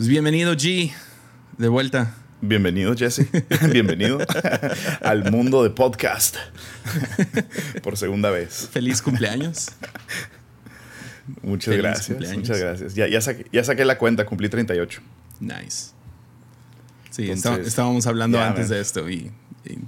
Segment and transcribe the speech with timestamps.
[0.00, 0.90] Pues bienvenido, G.
[1.58, 2.14] De vuelta.
[2.40, 3.26] Bienvenido, Jesse.
[3.70, 4.16] Bienvenido
[5.02, 6.36] al mundo de podcast.
[7.82, 8.70] Por segunda vez.
[8.72, 9.72] Feliz cumpleaños.
[11.42, 12.06] Muchas Feliz gracias.
[12.06, 12.38] cumpleaños.
[12.38, 12.94] Muchas gracias.
[12.94, 15.02] Ya, ya, saqué, ya saqué la cuenta, cumplí 38.
[15.40, 15.90] Nice.
[17.10, 18.76] Sí, Entonces, está- estábamos hablando antes man.
[18.76, 19.30] de esto y,
[19.66, 19.78] y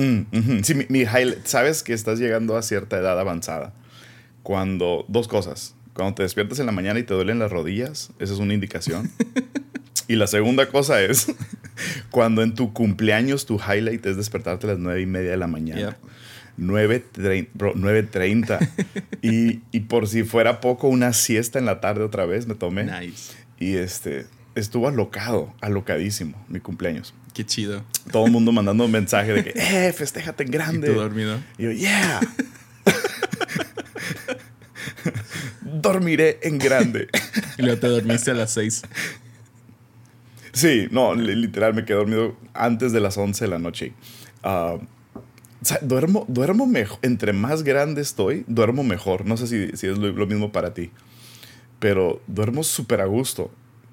[0.00, 0.62] Mm.
[0.64, 3.74] Sí, mi, mi highlight- sabes que estás llegando a cierta edad avanzada.
[4.42, 5.74] Cuando, dos cosas.
[5.94, 9.10] Cuando te despiertas en la mañana y te duelen las rodillas, esa es una indicación.
[10.08, 11.26] y la segunda cosa es
[12.10, 15.46] cuando en tu cumpleaños tu highlight es despertarte a las nueve y media de la
[15.46, 15.80] mañana.
[15.80, 15.96] Yep.
[16.58, 18.68] 9.30, bro, 9.30.
[19.22, 22.84] y, y por si fuera poco, una siesta en la tarde otra vez me tomé.
[22.84, 23.32] nice.
[23.58, 27.14] Y este, estuvo alocado, alocadísimo mi cumpleaños.
[27.32, 27.84] Qué chido.
[28.12, 30.88] Todo el mundo mandando un mensaje de que, eh, festéjate en ¿Y grande.
[30.88, 31.38] tú dormido?
[31.58, 32.20] Y yo, yeah.
[35.62, 37.08] Dormiré en grande.
[37.58, 38.82] Y luego te dormiste a las seis.
[40.52, 43.92] Sí, no, li- literal me quedé dormido antes de las 11 de la noche.
[44.42, 44.76] Ah,
[45.14, 46.98] o sea, duermo, duermo mejor.
[47.02, 49.24] Entre más grande estoy, duermo mejor.
[49.26, 50.90] No sé si, si es lo, lo mismo para ti.
[51.78, 53.50] Pero duermo súper a gusto.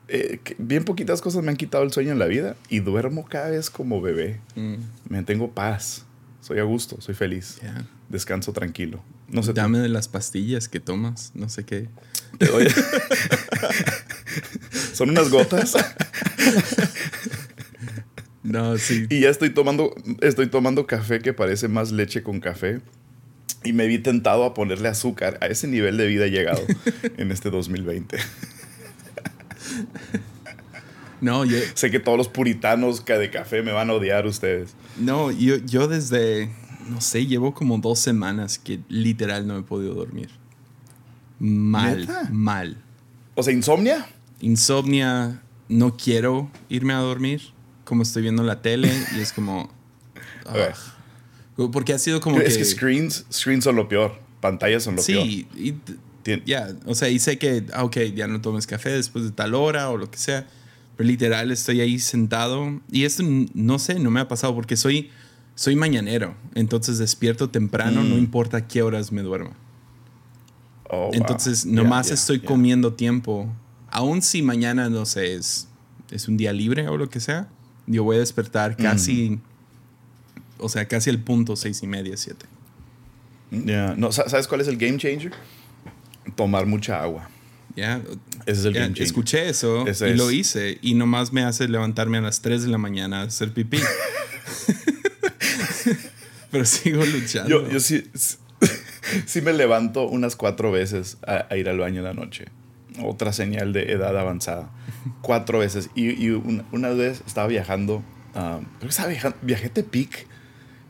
[0.07, 3.49] Eh, bien poquitas cosas me han quitado el sueño en la vida y duermo cada
[3.51, 4.39] vez como bebé.
[4.55, 4.75] Mm,
[5.09, 6.05] Me tengo paz.
[6.41, 7.59] Soy a gusto, soy feliz.
[7.61, 7.85] yeah.
[8.09, 9.01] Descanso tranquilo.
[9.31, 9.53] No sé.
[9.53, 11.31] Dame de las pastillas que tomas.
[11.33, 11.89] No sé qué.
[12.37, 12.67] Te doy-
[14.93, 15.73] Son unas gotas.
[18.43, 19.05] No, sí.
[19.09, 22.81] Y ya estoy tomando, estoy tomando café que parece más leche con café.
[23.63, 25.37] Y me vi tentado a ponerle azúcar.
[25.41, 26.61] A ese nivel de vida he llegado
[27.17, 28.17] en este 2020.
[31.21, 34.73] No, yo, sé que todos los puritanos de café me van a odiar ustedes.
[34.97, 36.49] no yo, yo desde,
[36.89, 40.29] no sé, llevo como dos semanas que literal no he podido dormir.
[41.39, 42.29] Mal, ¿Neta?
[42.31, 42.77] mal.
[43.35, 44.07] O sea, insomnia.
[44.41, 47.41] Insomnia, no quiero irme a dormir.
[47.83, 49.69] Como estoy viendo la tele y es como...
[50.45, 50.73] A ver.
[50.75, 51.67] ah.
[51.71, 52.59] Porque ha sido como es que...
[52.59, 54.19] que screens, screens son lo peor.
[54.39, 55.23] Pantallas son lo peor.
[55.25, 55.47] Sí,
[55.85, 59.25] t- Tien- ya, o sea, y sé que, ah, ok, ya no tomes café después
[59.25, 60.47] de tal hora o lo que sea,
[60.95, 63.23] pero literal estoy ahí sentado y esto
[63.55, 65.09] no sé, no me ha pasado porque soy,
[65.55, 68.19] soy mañanero, entonces despierto temprano, no Mm.
[68.19, 69.51] importa qué horas me duermo.
[70.89, 71.11] Oh, wow.
[71.13, 72.45] Entonces, Ya, nomás ya, estoy ya.
[72.47, 73.47] comiendo tiempo,
[73.89, 75.67] aun si mañana, no sé, es,
[76.11, 77.47] es un día libre o lo que sea,
[77.87, 79.39] yo voy a despertar casi,
[80.57, 82.45] o sea, casi el punto seis y media, siete.
[83.51, 83.95] Ya.
[83.97, 85.33] No, sa- ¿Sabes cuál es el game changer?
[86.35, 87.29] Tomar mucha agua.
[87.75, 88.01] Ya,
[88.45, 89.03] Ese es el game changer.
[89.03, 90.17] escuché eso Ese y es.
[90.17, 93.53] lo hice y nomás me hace levantarme a las 3 de la mañana a hacer
[93.53, 93.79] pipí.
[96.51, 97.49] Pero sigo luchando.
[97.49, 98.03] Yo, yo sí,
[99.25, 102.45] sí me levanto unas cuatro veces a, a ir al baño en la noche.
[103.01, 104.69] Otra señal de edad avanzada.
[105.21, 105.89] Cuatro veces.
[105.95, 108.03] Y, y una, una vez estaba viajando,
[108.35, 110.27] ah, creo que estaba viajando, viajé a Tepic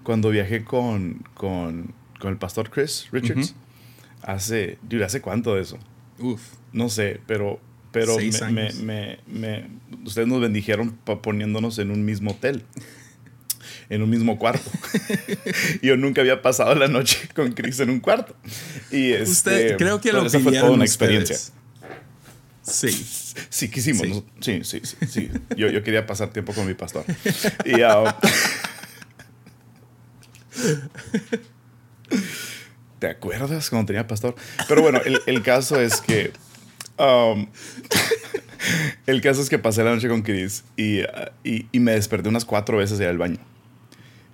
[0.04, 3.54] cuando viajé con, con, con el pastor Chris Richards.
[4.24, 5.78] Hace, dude, ¿hace cuánto de eso?
[6.20, 6.42] Uf.
[6.74, 7.60] No sé, pero,
[7.92, 8.16] pero
[8.54, 9.68] me, me, me-
[10.06, 12.64] ustedes nos bendijeron poniéndonos en un mismo hotel,
[13.92, 14.72] en un mismo cuarto.
[15.82, 18.34] yo nunca había pasado la noche con Chris en un cuarto.
[18.90, 20.92] Y Usted, este, creo que lo esa fue toda una ustedes.
[20.92, 21.38] experiencia.
[22.64, 23.06] Sí.
[23.50, 24.24] Sí, quisimos.
[24.40, 24.62] Sí.
[24.64, 25.08] Sí, sí, sí.
[25.08, 25.30] sí.
[25.58, 27.04] Yo, yo quería pasar tiempo con mi pastor.
[27.66, 28.18] Y, ah,
[33.00, 34.36] ¿Te acuerdas cuando tenía pastor?
[34.70, 36.32] Pero bueno, el, el caso es que.
[36.98, 37.48] um,
[39.06, 42.30] el caso es que pasé la noche con Chris y, ah, y, y me desperté
[42.30, 43.51] unas cuatro veces ir al baño.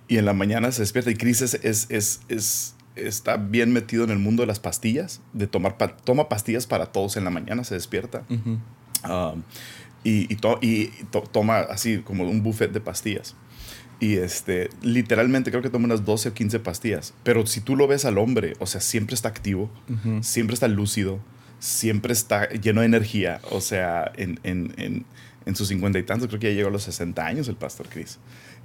[0.08, 4.02] Y en la mañana se despierta y Chris es, es, es, es- está bien metido
[4.04, 7.30] en el mundo de las pastillas, de tomar pa- toma pastillas para todos en la
[7.30, 8.24] mañana, se despierta.
[9.04, 9.42] Um,
[10.02, 13.36] y, y to- y to- toma así como un buffet de pastillas.
[14.00, 17.14] Y este, literalmente creo que toma unas 12 o 15 pastillas.
[17.22, 19.70] Pero si tú lo ves al hombre, o sea, siempre está activo,
[20.22, 21.20] siempre está lúcido,
[21.58, 23.40] siempre está lleno de energía.
[23.50, 25.04] O sea, en, en, en,
[25.46, 27.88] en sus cincuenta y tantos, creo que ya llegó a los 60 años el pastor
[27.88, 28.18] Chris.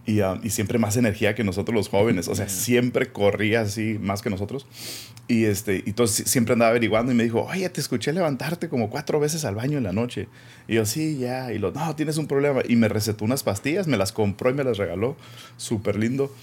[0.05, 2.27] Y, um, y siempre más energía que nosotros los jóvenes.
[2.27, 4.65] O sea, siempre corría así más que nosotros.
[5.29, 8.89] Y, este, y entonces siempre andaba averiguando y me dijo, oye, te escuché levantarte como
[8.89, 10.27] cuatro veces al baño en la noche.
[10.67, 11.53] Y yo, sí, ya.
[11.53, 12.61] Y lo, no, tienes un problema.
[12.67, 15.15] Y me recetó unas pastillas, me las compró y me las regaló.
[15.55, 16.33] Súper lindo.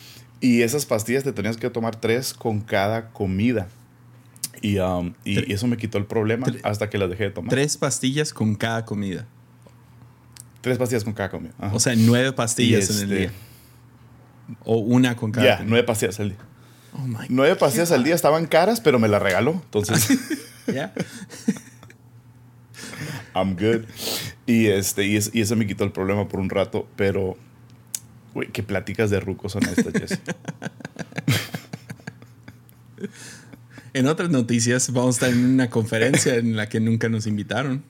[0.40, 3.68] Y esas pastillas te tenías que tomar tres con cada comida.
[4.62, 7.50] Y, um, y eso me quitó el problema hasta que las dejé de tomar.
[7.50, 9.26] Tres pastillas con cada comida.
[10.62, 11.52] Tres pastillas con cada comida.
[11.58, 11.74] Ajá.
[11.74, 13.32] O sea, nueve pastillas Y en el este- día.
[14.64, 16.38] O una con cada ya, nueve pastillas al día.
[16.92, 19.52] Oh my Nueve pastillas al día estaban caras, pero me las regaló.
[19.64, 20.08] Entonces,
[20.66, 20.92] ¿Ya?
[23.34, 23.84] I'm good.
[24.46, 27.36] Y, este, y, es- y eso me quitó el problema por un rato, pero,
[28.34, 30.20] güey, qué pláticas de rucos son estas, Jesse.
[33.92, 37.82] En otras noticias, vamos a estar en una conferencia en la que nunca nos invitaron.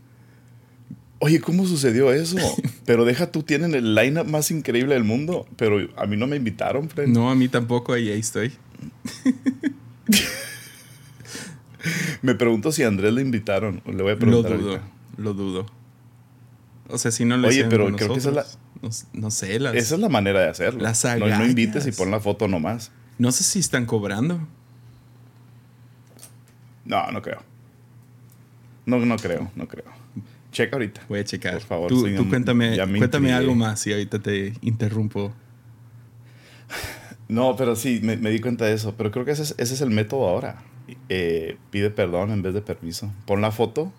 [1.22, 2.36] Oye, ¿cómo sucedió eso?
[2.86, 6.36] Pero deja tú, tienen el lineup más increíble del mundo, pero a mí no me
[6.36, 7.14] invitaron, friend.
[7.14, 8.52] No, a mí tampoco, y ahí estoy.
[12.22, 13.80] Me pregunto si a Andrés le invitaron.
[13.86, 14.88] Le voy a Lo preguntar dudo, ahorita.
[15.18, 15.66] lo dudo.
[16.88, 18.46] O sea, si no lo Oye, pero creo que esa es la-
[18.82, 20.80] No, no sé, las- Esa es la manera de hacerlo.
[20.82, 22.90] Las no, no invites y pon la foto nomás.
[23.18, 24.40] no sé si están cobrando.
[26.84, 27.42] No, no creo.
[28.86, 29.84] No, no creo, no creo.
[30.52, 31.02] Checa ahorita.
[31.08, 31.54] Voy a checar.
[31.54, 35.32] Por favor, tú, sí, tú cuéntame, cuéntame algo más y ahorita te interrumpo.
[37.28, 38.94] No, pero sí, me, me di cuenta de eso.
[38.96, 40.62] Pero creo que ese es, ese es el método ahora.
[41.08, 43.12] Eh, pide perdón en vez de permiso.
[43.26, 43.92] Pon la foto.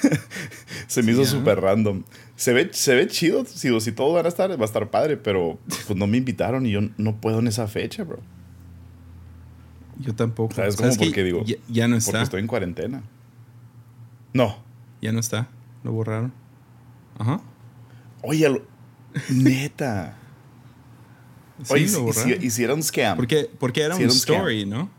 [0.86, 2.04] Se me Sí, hizo súper random.
[2.36, 3.44] Se ve, se ve chido.
[3.44, 5.16] Si, si todos van a estar, va a estar padre.
[5.16, 8.20] Pero pues no me invitaron y yo no puedo en esa fecha, bro.
[9.98, 10.54] Yo tampoco.
[10.54, 10.90] ¿Sabes cómo?
[10.90, 11.06] qué?
[11.06, 12.22] Porque digo, Ya, ya no Porque está.
[12.22, 13.02] estoy en cuarentena.
[14.32, 14.62] No.
[15.00, 15.48] Ya no está.
[15.84, 16.32] Lo borraron.
[17.18, 17.40] Ajá.
[18.22, 18.62] Oye, lo-
[19.30, 20.16] neta.
[21.62, 22.44] Sí, Oye, lo y si- borraron.
[22.44, 23.16] y si era un scam.
[23.16, 24.36] Porque, porque era un era un scam.
[24.36, 24.90] story, ¿no?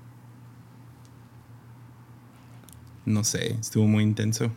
[3.05, 4.49] No sé, estuvo muy intenso.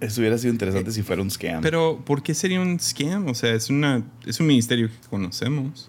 [0.00, 1.60] Eso hubiera sido interesante si fuera un scam.
[1.62, 3.26] Pero, ¿por qué sería un scam?
[3.28, 5.88] O sea, es, una, es un ministerio que conocemos.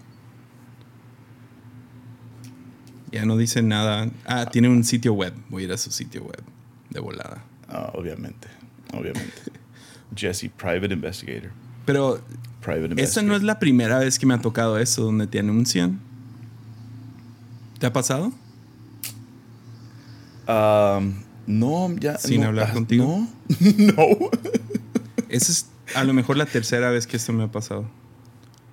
[3.12, 4.08] Ya no dice nada.
[4.24, 5.34] Ah, tiene un sitio web.
[5.48, 6.42] Voy a ir a su sitio web.
[6.90, 7.44] De volada.
[7.68, 8.48] Ah, obviamente.
[8.92, 9.32] Obviamente.
[10.16, 11.50] Jesse, private investigator.
[11.86, 12.20] Pero
[12.60, 15.98] Private no es la primera vez que me ha tocado eso, donde te anuncian.
[17.78, 18.32] ¿Te ha pasado?
[20.46, 21.14] Um,
[21.46, 22.18] no, ya.
[22.18, 23.06] Sin no, hablar ah, contigo.
[23.06, 23.28] No.
[23.76, 24.30] no.
[25.30, 27.88] Esa es a lo mejor la tercera vez que esto me ha pasado.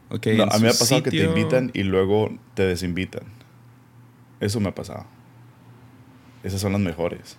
[0.09, 3.23] Ok, No, en a mí me ha pasado que te invitan y luego te desinvitan.
[4.39, 5.05] Eso me ha pasado.
[6.43, 7.37] Esas son las mejores.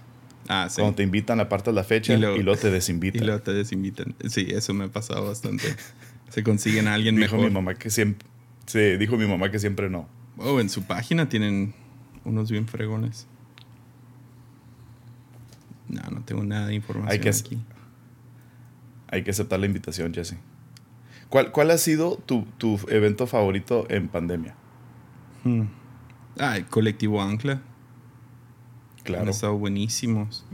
[0.49, 0.81] Ah, sí.
[0.81, 3.27] Cuando te invitan, apartas la fecha Y y luego- te Y desinvitan.
[3.27, 4.15] luego te desinvitan.
[4.29, 5.65] Sí, eso me ha pasado bastante.
[6.31, 7.49] Se consiguen a alguien dijo mejor.
[7.49, 8.27] mi mamá que siempre.
[8.67, 10.09] Sí, dijo mi mamá que siempre no.
[10.39, 11.75] Oh, en su página tienen
[12.25, 13.27] unos bien fregones.
[15.89, 17.59] No, no tengo nada de información Hay que- aquí.
[19.11, 20.37] Hay que aceptar la invitación, Jesse.
[21.31, 24.55] ¿Cuál, cuál ha sido tu, tu evento favorito en pandemia?
[25.45, 25.63] Hmm.
[26.39, 27.63] Ah, el colectivo Ancla.
[29.09, 29.31] Han Claro.
[29.31, 30.45] estado buenísimos.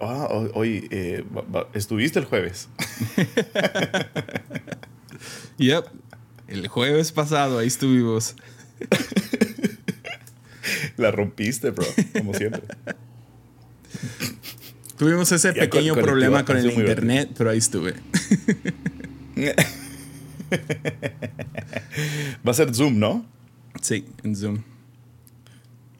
[0.00, 2.68] Ah, hoy eh, va- estuviste el jueves.
[5.58, 5.86] Yep.
[6.46, 8.36] El jueves pasado ahí estuvimos.
[10.96, 12.62] La rompiste, bro, como siempre.
[14.96, 17.94] Tuvimos ese Ya, pequeño problema con el internet, pero ahí estuve.
[22.46, 23.26] Va a ser Zoom, ¿no?
[23.82, 24.58] Sí, en Zoom.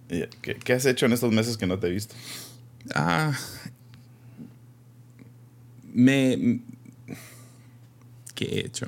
[0.09, 2.15] ¿Qué, qué has hecho en estos meses que no te he visto?
[2.95, 3.33] Ah.
[5.93, 6.61] Me.
[8.35, 8.87] ¿Qué he hecho?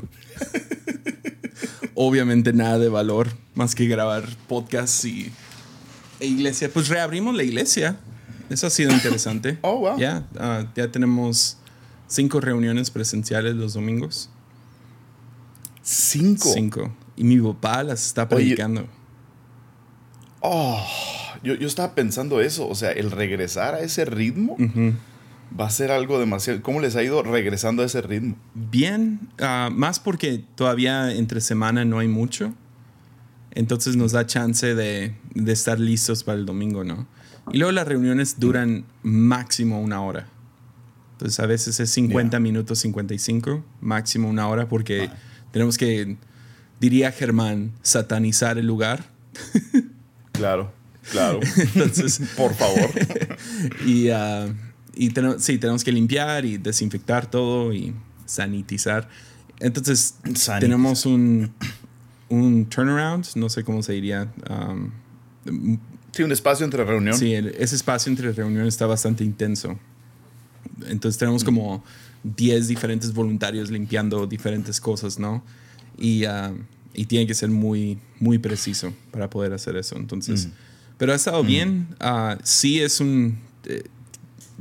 [1.95, 5.31] Obviamente nada de valor más que grabar podcasts y.
[6.21, 6.71] E iglesia.
[6.73, 7.99] Pues reabrimos la iglesia.
[8.49, 9.59] Eso ha sido interesante.
[9.63, 9.99] Oh, wow.
[9.99, 11.59] Ya, ah, ya tenemos
[12.09, 14.31] cinco reuniones presenciales los domingos.
[15.83, 16.51] Cinco.
[16.53, 16.93] Cinco.
[17.17, 18.87] Y mi papá las está Oye, predicando.
[20.41, 20.85] Oh,
[21.43, 22.69] yo, yo estaba pensando eso.
[22.69, 24.57] O sea, el regresar a ese ritmo
[25.59, 26.63] va a ser algo demasiado.
[26.63, 28.37] ¿Cómo les ha ido regresando a ese ritmo?
[28.55, 32.55] Bien, ah, más porque todavía entre semana no hay mucho.
[33.53, 37.07] Entonces nos da chance de, de estar listos para el domingo, ¿no?
[37.53, 40.29] Y luego las reuniones duran máximo una hora.
[41.13, 42.41] Entonces a veces es 50 Ya.
[42.41, 45.17] minutos, 55, máximo una hora, porque Ah.
[45.51, 46.17] tenemos que,
[46.81, 49.05] diría Germán, satanizar el lugar.
[50.41, 50.73] Claro,
[51.13, 51.41] claro.
[51.57, 52.91] Entonces, Por favor.
[53.87, 54.47] y, ah,
[54.95, 57.95] y tenemos, sí, tenemos que limpiar y desinfectar todo y
[58.27, 59.09] sanitizar.
[59.59, 60.61] Entonces, Sanitizar.
[60.61, 61.53] tenemos un,
[62.31, 64.33] un turnaround, no sé cómo se diría.
[64.49, 64.91] um,
[66.13, 67.17] Sí, un espacio entre reunión.
[67.17, 69.79] sí, el- ese espacio entre reuniones está bastante intenso.
[70.89, 71.85] Entonces, tenemos como
[72.25, 75.45] 10 diferentes voluntarios limpiando diferentes cosas, ¿no?
[75.99, 76.53] Y, ah,
[76.95, 79.97] y tiene que ser muy, muy preciso para poder hacer eso.
[79.97, 80.49] Entonces,
[80.99, 81.89] pero ha estado bien.
[82.01, 83.39] Ah, sí, es un.
[83.65, 83.85] eh,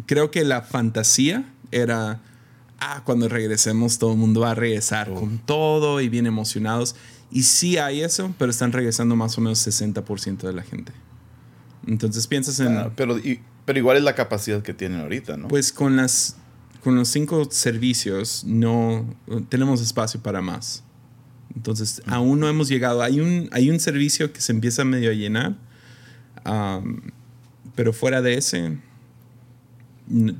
[0.05, 2.21] creo que la fantasía era.
[2.79, 6.95] Ah, cuando regresemos, todo el mundo va a regresar con todo y bien emocionados.
[7.31, 10.93] Y sí hay eso, pero están regresando más o menos 60% de la gente.
[11.85, 12.77] Entonces piensas en.
[12.77, 15.47] Ah, pero, y- Pero igual es la capacidad que tienen ahorita, ¿no?
[15.47, 16.37] Pues con las
[16.83, 19.05] con los cinco servicios no
[19.49, 20.83] tenemos espacio para más.
[21.55, 23.01] Entonces, aún no hemos llegado.
[23.01, 25.55] Hay un, hay un servicio que se empieza medio a llenar,
[27.75, 28.77] pero fuera de ese,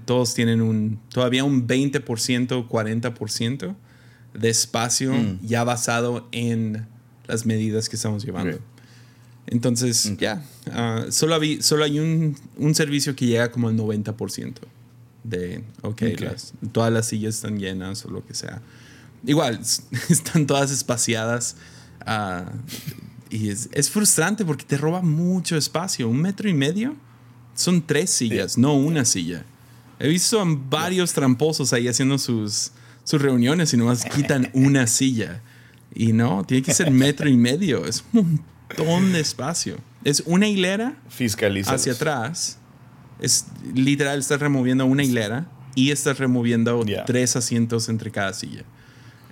[0.06, 3.75] todos tienen un, todavía un 20%, 40%
[4.34, 5.39] de espacio mm.
[5.46, 6.88] ya basado en
[7.28, 8.60] las medidas que estamos llevando.
[9.48, 14.54] Entonces, ya, ah, solo, solo hay un, un, servicio que llega como al 90%
[15.24, 16.04] de, ok,
[16.72, 18.62] todas las sillas están llenas o lo que sea.
[19.26, 19.60] Igual,
[20.10, 21.56] están todas espaciadas.
[22.06, 22.46] Ah,
[23.30, 26.10] y es, es, frustrante porque te roba mucho espacio.
[26.10, 26.96] Un metro y medio
[27.54, 29.46] son tres sillas, no una silla.
[30.00, 32.72] He visto a varios tramposos ahí haciendo sus,
[33.04, 35.42] sus reuniones y nomás quitan una silla.
[35.94, 37.86] Y no, tiene que ser metro y medio.
[37.86, 39.78] Es un montón de espacio.
[40.04, 40.96] Es una hilera
[41.68, 42.58] hacia atrás.
[43.20, 48.64] Es literal, estás removiendo una hilera y estás removiendo tres asientos entre cada silla.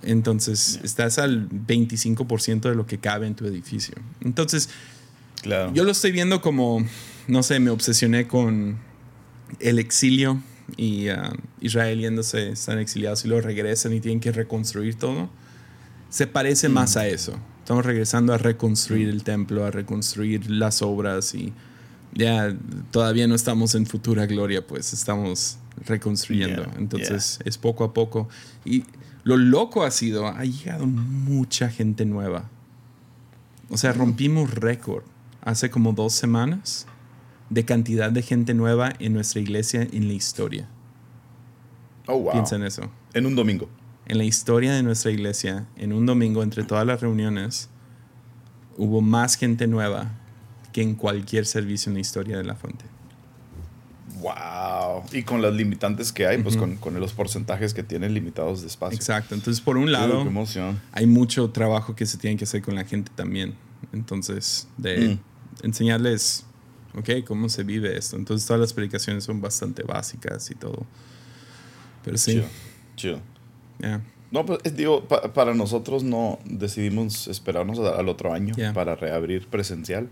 [0.02, 3.96] Entonces, estás al 25% de lo que cabe en tu edificio.
[4.20, 4.70] Entonces,
[5.42, 5.72] claro.
[5.74, 6.84] yo lo estoy viendo como,
[7.26, 8.78] no sé, me obsesioné con
[9.60, 10.40] el exilio
[10.76, 11.14] y uh,
[11.60, 15.30] Israel yéndose, están exiliados y luego regresan y tienen que reconstruir todo.
[16.10, 16.72] Se parece mm.
[16.72, 17.38] más a eso.
[17.60, 21.52] Estamos regresando a reconstruir el templo, a reconstruir las obras y
[22.14, 22.56] ya
[22.90, 26.66] todavía no estamos en futura gloria, pues estamos reconstruyendo.
[26.78, 28.28] Entonces es poco a poco.
[28.64, 28.84] Y
[29.28, 32.48] lo loco ha sido, ha llegado mucha gente nueva.
[33.68, 35.04] O sea, rompimos récord
[35.42, 36.86] hace como dos semanas
[37.50, 40.66] de cantidad de gente nueva en nuestra iglesia en la historia.
[42.06, 42.32] Oh, wow.
[42.32, 42.90] Piensa en eso.
[43.12, 43.68] En un domingo.
[44.06, 47.68] En la historia de nuestra iglesia, en un domingo, entre todas las reuniones,
[48.78, 50.10] hubo más gente nueva
[50.72, 52.86] que en cualquier servicio en la historia de la fuente.
[54.20, 55.04] Wow.
[55.12, 58.66] Y con las limitantes que hay, pues con, con, los porcentajes que tienen limitados de
[58.66, 58.96] espacio.
[58.96, 59.34] Exacto.
[59.34, 60.26] Entonces, por un lado,
[60.92, 63.54] hay mucho trabajo que se tiene que hacer con la gente también.
[63.92, 65.66] Entonces, de mm.
[65.66, 66.44] enseñarles,
[66.96, 68.16] ok, cómo se vive esto.
[68.16, 70.86] Entonces, todas las predicaciones son bastante básicas y todo.
[72.04, 72.42] Pero sí.
[72.96, 73.20] Chido.
[74.30, 80.08] No, pues digo, para nosotros no decidimos esperarnos al otro año para reabrir presencial.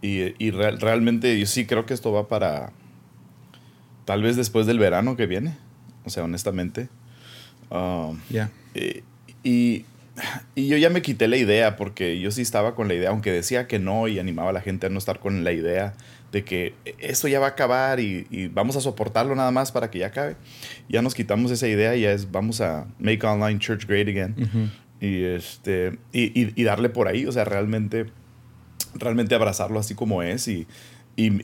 [0.00, 2.72] Y, y realmente yo sí creo que esto va para
[4.08, 5.54] Tal vez después del verano que viene.
[6.06, 6.88] O sea, honestamente.
[7.68, 8.50] Um, ya.
[9.44, 9.84] y,
[10.56, 13.66] yo ya me quité la idea porque yo sí estaba con la idea, aunque decía
[13.66, 15.92] que no y animaba a la gente a no estar con la idea
[16.32, 19.98] de que esto ya va a acabar y, vamos a soportarlo nada más para que
[19.98, 20.36] ya acabe.
[20.88, 24.72] Ya nos quitamos esa idea y ya es vamos a make online church great again.
[25.02, 28.06] Y, este, y, darle por ahí, o sea, realmente,
[28.94, 30.66] realmente abrazarlo así como es y,
[31.14, 31.42] y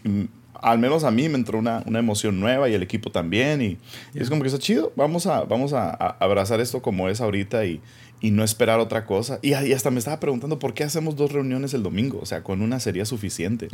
[0.60, 3.62] al menos a mí me entró una, una emoción nueva y el equipo también.
[3.62, 3.78] Y,
[4.14, 4.92] es como que está chido.
[4.96, 7.80] Vamos a, vamos a, abrazar esto como es ahorita y,
[8.20, 9.38] y no esperar otra cosa.
[9.42, 12.18] Y, hasta me estaba preguntando por qué hacemos dos reuniones el domingo.
[12.22, 13.68] O sea, con una sería suficiente.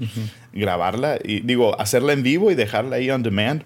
[0.53, 3.63] Grabarla y digo, hacerla en vivo y dejarla ahí on demand.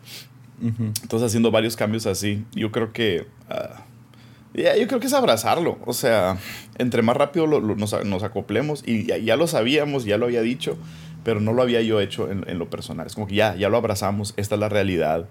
[0.63, 2.45] Entonces, haciendo varios cambios así.
[2.55, 3.27] Yo creo que.
[3.51, 3.95] Uh,
[4.55, 5.79] yo creo que es abrazarlo.
[5.85, 6.39] O sea,
[6.79, 10.77] entre más rápido nos, nos, acoplemos, y ya, ya, lo sabíamos, ya lo había dicho,
[11.25, 13.07] pero no lo había yo hecho en, lo personal.
[13.07, 15.29] Es como que ya, ya lo abrazamos, esta es la realidad.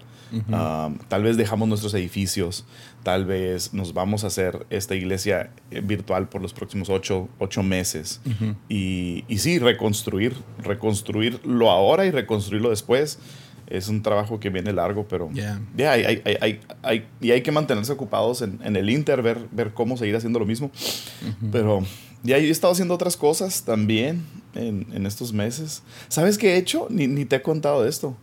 [1.08, 2.66] tal vez dejamos nuestros edificios,
[3.04, 7.62] tal vez nos vamos a hacer esta iglesia eh, virtual por los próximos ocho, ocho
[7.62, 8.20] meses.
[8.68, 13.18] y, y, sí, reconstruir, reconstruirlo ahora y reconstruirlo después.
[13.66, 17.50] Es un trabajo que viene largo, pero ya hay, hay, hay, hay, y hay que
[17.50, 20.70] mantenerse ocupados en, en, el Inter, ver, ver cómo seguir haciendo lo mismo.
[21.50, 21.82] Pero
[22.24, 25.82] ya he estado haciendo otras cosas también en, en estos meses.
[26.08, 26.88] ¿Sabes qué he hecho?
[26.90, 28.16] Ni, ni te he contado de esto.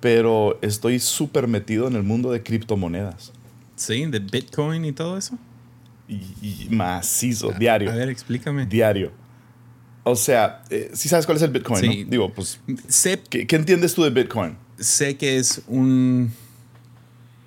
[0.00, 3.32] Pero estoy súper metido en el mundo de criptomonedas.
[3.74, 5.36] Sí, de Bitcoin y todo eso.
[6.08, 7.90] Y, macizo, diario.
[7.90, 8.66] A ver, explícame.
[8.66, 9.12] Diario.
[10.04, 12.04] O sea, eh, si sabes cuál es el Bitcoin, sí.
[12.04, 12.60] Digo, pues.
[12.86, 14.56] Sé, ¿qué, ¿qué, entiendes tú de Bitcoin?
[14.78, 16.32] Sé que es un.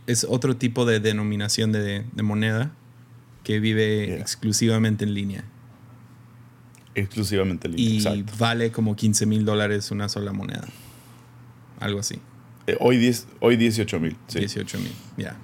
[0.07, 2.71] Es otro tipo de denominación de, de moneda
[3.43, 5.45] que vive exclusivamente en línea.
[6.95, 8.13] Exclusivamente línea.
[8.13, 10.67] Y vale como 15 mil dólares una sola moneda.
[11.79, 12.19] Algo así.
[12.67, 14.15] Eh, hoy, 10, hoy 18 mil.
[14.33, 15.37] 18 mil, ya.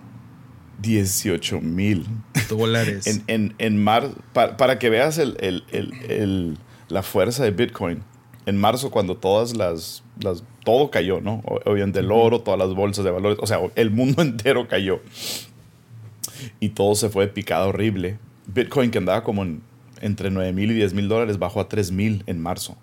[0.81, 2.05] 18 mil
[2.49, 3.07] dólares.
[3.07, 6.57] en, en, en mar, para, que veas el, el, el,
[6.89, 8.03] la fuerza de Bitcoin.
[8.45, 11.41] En marzo, cuando todas las, las todo cayó, ¿no?
[11.65, 15.01] Obviamente el oro, todas las bolsas de valores, o sea, el mundo entero cayó.
[16.59, 18.19] Y todo se fue picado horrible.
[18.47, 19.61] Bitcoin que andaba como en
[20.01, 22.77] entre 9 mil y 10 mil dólares bajó a 3 mil en marzo.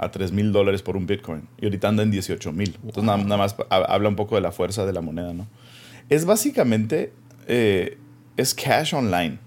[0.00, 1.48] a 3 mil dólares por un Bitcoin.
[1.60, 2.76] Y ahorita anda en 18 mil.
[2.76, 5.48] Entonces nada, nada, más habla un poco de la fuerza de la moneda, ¿no?
[6.08, 7.12] Es básicamente,
[7.48, 7.98] eh,
[8.36, 9.38] es cash online.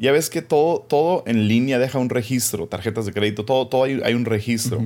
[0.00, 3.84] Ya ves que todo, todo en línea deja un registro, tarjetas de crédito, todo, todo
[3.84, 4.82] hay, hay un registro.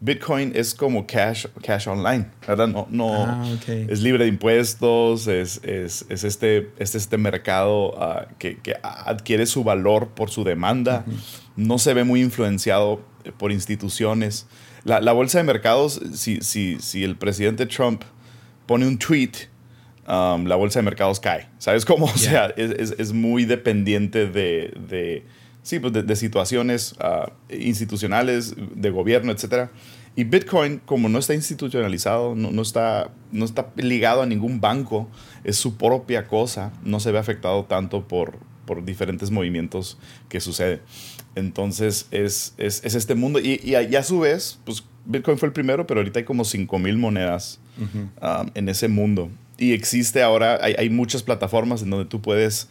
[0.00, 2.68] Bitcoin es como cash, cash online, ¿verdad?
[2.68, 8.26] No, no ah, es libre de impuestos, es, es, es este, es este mercado uh,
[8.38, 11.04] que, que, adquiere su valor por su demanda,
[11.56, 13.00] no se ve muy influenciado
[13.38, 14.46] por instituciones.
[14.84, 18.02] La, la bolsa de mercados, si, si, si, el presidente Trump
[18.66, 19.32] pone un tweet,
[20.06, 21.48] um, la bolsa de mercados cae.
[21.58, 22.06] ¿Sabes cómo?
[22.14, 25.24] O sea, es, es, muy dependiente de, de
[25.62, 29.70] sí, pues de, situaciones uh, institucionales, de gobierno, etc.
[30.16, 35.08] Y Bitcoin, como no está institucionalizado, no, no, está, no está ligado a ningún banco,
[35.44, 39.98] es su propia cosa, no se ve afectado tanto por, por diferentes movimientos
[40.28, 40.80] que suceden.
[41.34, 43.38] Entonces es, es, es este mundo.
[43.38, 46.96] Y, y, a su vez, pues Bitcoin fue el primero, pero ahorita hay como 5.000
[46.96, 49.30] monedas um, en ese mundo.
[49.56, 52.68] Y existe ahora, hay, hay, muchas plataformas en donde tú puedes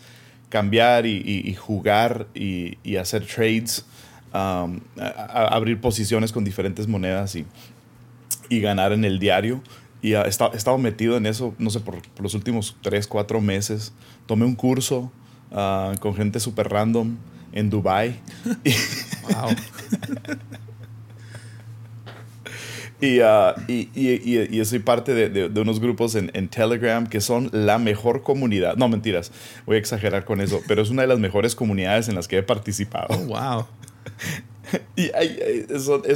[0.49, 3.85] cambiar y, y, jugar y, hacer trades,
[4.33, 7.45] um, abrir posiciones con diferentes monedas y,
[8.49, 9.61] y ganar en el diario.
[10.01, 13.93] Y he estado, metido en eso, no sé, por, los últimos 3, 4 meses.
[14.25, 15.11] Tomé un curso
[15.51, 17.17] uh, con gente súper random
[17.51, 18.19] en Dubai.
[19.23, 19.49] wow.
[22.99, 27.49] Uh, y, y, y, soy parte de, de, unos grupos en, en, Telegram que son
[27.53, 28.75] la mejor comunidad.
[28.75, 29.31] No, mentiras,
[29.67, 32.39] voy a exagerar con eso, pero es una de las mejores comunidades en las que
[32.39, 33.07] he participado.
[33.09, 33.67] Oh, wow.
[34.95, 35.09] y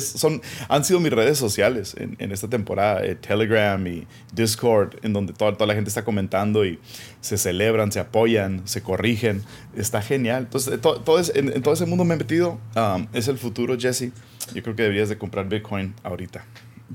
[0.02, 5.14] son, han sido mis redes sociales en, en esta temporada, eh, Telegram y Discord, en
[5.14, 6.80] donde toda, toda, la gente está comentando y
[7.22, 9.44] se celebran, se apoyan, se corrigen.
[9.76, 10.44] Está genial.
[10.44, 12.60] Entonces, todo, todo en, todo ese mundo me he metido.
[12.76, 14.12] Um, es el futuro, Jesse.
[14.54, 16.44] Yo creo que deberías de comprar Bitcoin ahorita.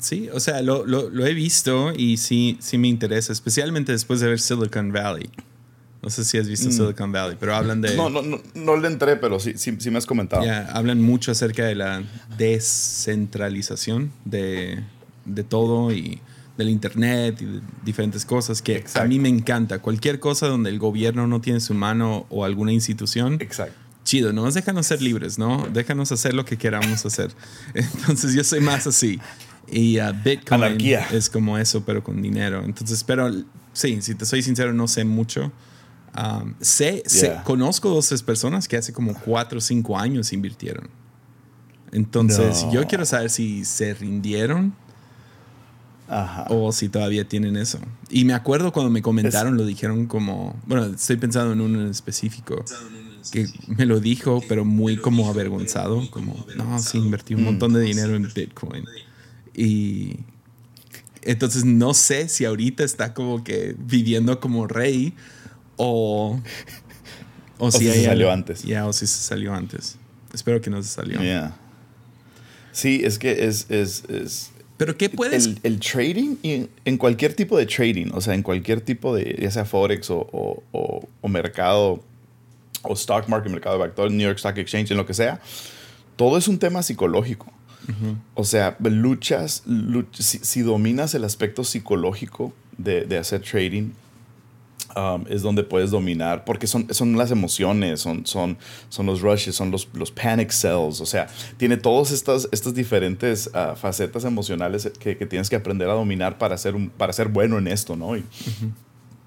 [0.00, 4.21] Sí, o sea, lo, lo, lo he visto y sí, sí me interesa, especialmente después
[4.21, 5.31] de ver Silicon Valley.
[6.03, 6.73] No sé si has visto mm.
[6.73, 7.97] Silicon Valley, pero hablan de...
[7.97, 10.45] No, no, no, no le entré, pero sí, sí, sí me has comentado.
[10.73, 12.04] hablan mucho acerca de la
[12.39, 14.85] descentralización de,
[15.25, 16.21] de, todo y
[16.56, 19.80] del Internet y de diferentes cosas que a mí me encanta.
[19.80, 23.39] Cualquier cosa donde el gobierno no tiene su mano o alguna institución.
[23.41, 23.76] Exacto.
[24.04, 24.49] Chido, ¿no?
[24.49, 25.67] Déjanos ser libres, ¿no?
[25.73, 27.32] Déjanos hacer lo que queramos hacer.
[27.75, 29.19] Entonces yo soy más así.
[29.69, 30.81] Y uh, Bitcoin
[31.13, 32.63] es como eso, pero con dinero.
[32.65, 33.31] Entonces, pero
[33.73, 35.52] sí, si te soy sincero, no sé mucho.
[36.17, 37.02] Um, sé,
[37.45, 40.89] conozco dos tres personas que hace como cuatro o cinco años invirtieron.
[41.93, 44.75] Entonces, yo quiero saber si se rindieron
[46.49, 47.79] o si todavía tienen eso.
[48.11, 51.89] Y me acuerdo cuando me comentaron, lo dijeron como, bueno, estoy pensando en uno en
[51.89, 52.65] específico
[53.31, 57.81] que me lo dijo, pero muy como avergonzado, como, no, sí, invertí un montón de
[57.81, 58.85] dinero en Bitcoin.
[59.56, 60.19] Y
[61.23, 65.14] entonces no sé si ahorita está como que viviendo como rey
[65.76, 66.38] o,
[67.58, 68.62] o, si, se salió antes.
[68.62, 69.97] Ya, o si se salió antes.
[70.32, 71.19] Espero que no se salió.
[72.73, 75.47] Sí, es que es, es, es pero ¿qué puedes...?
[75.47, 79.50] El, el, trading, en cualquier tipo de trading, o sea, en cualquier tipo de, ya
[79.50, 82.04] sea Forex o, o, o, mercado,
[82.82, 85.40] o stock market, mercado de actor, New York Stock Exchange, en lo que sea,
[86.16, 87.50] todo es un tema psicológico.
[88.34, 89.62] O sea, luchas,
[90.19, 93.91] si, dominas el aspecto psicológico de, de hacer trading,
[94.97, 98.58] um, es donde puedes dominar, porque son, son las emociones, son, son,
[98.89, 103.49] son los rushes, son los, los panic cells, o sea, tiene todas estas, estas diferentes
[103.49, 107.28] uh, facetas emocionales que, que, tienes que aprender a dominar para ser, un, para ser
[107.28, 108.17] bueno en esto, ¿no?
[108.17, 108.25] Y,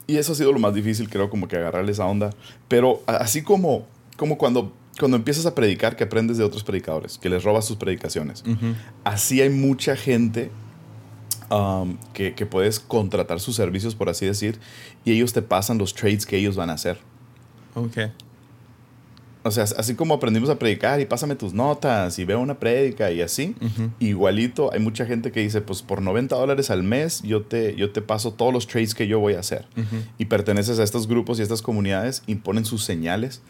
[0.07, 2.31] y eso ha sido lo más difícil, creo, como que agarrarle esa onda.
[2.67, 3.85] Pero así como,
[4.17, 7.77] como cuando cuando empiezas a predicar, que aprendes de otros predicadores, que les robas sus
[7.77, 8.43] predicaciones.
[9.03, 10.51] Así hay mucha gente
[11.49, 14.59] um, que, que, puedes contratar sus servicios, por así decir,
[15.05, 16.99] y ellos te pasan los trades que ellos van a hacer.
[17.75, 17.97] Ok.
[19.41, 23.09] O sea, así como aprendimos a predicar y pásame tus notas y veo una prédica
[23.09, 23.55] y así,
[23.99, 27.91] igualito hay mucha gente que dice, pues por 90 dólares al mes yo te, yo
[27.91, 29.65] te paso todos los trades que yo voy a hacer.
[30.17, 33.41] Y perteneces a estos grupos y a estas comunidades, imponen sus señales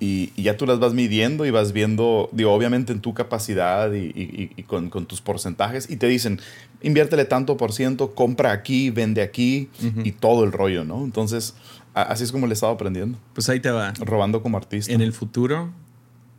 [0.00, 3.92] y, y, ya tú las vas midiendo y vas viendo, digo, obviamente en tu capacidad
[3.92, 6.40] y, y, y con, con, tus porcentajes, y te dicen,
[6.82, 10.06] inviértele tanto por ciento, compra aquí, vende aquí uh -huh.
[10.06, 11.04] y todo el rollo, ¿no?
[11.04, 11.54] Entonces,
[11.94, 13.18] a, así es como le he estado aprendiendo.
[13.34, 13.92] Pues ahí te va.
[14.00, 14.92] Robando como artista.
[14.92, 15.72] En el futuro,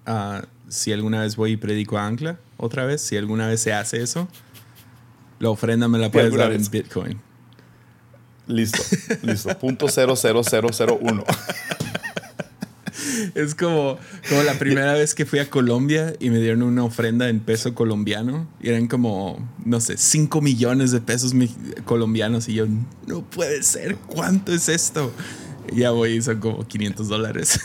[0.05, 3.73] uh, si alguna vez voy y predico a Ancla, otra vez, si alguna vez se
[3.73, 4.27] hace eso,
[5.39, 6.65] la ofrenda me la puedes dar vez?
[6.65, 7.21] en Bitcoin.
[8.47, 8.81] Listo,
[9.23, 9.57] listo.
[9.57, 11.23] Punto 00001.
[13.35, 13.97] Es como,
[14.29, 17.73] como la primera vez que fui a Colombia y me dieron una ofrenda en peso
[17.73, 18.47] colombiano.
[18.61, 21.33] Y eran como, no sé, 5 millones de pesos
[21.85, 22.47] colombianos.
[22.47, 22.67] Y yo,
[23.07, 25.11] no puede ser, ¿cuánto es esto?
[25.71, 27.59] Y ya voy, son como 500 dólares.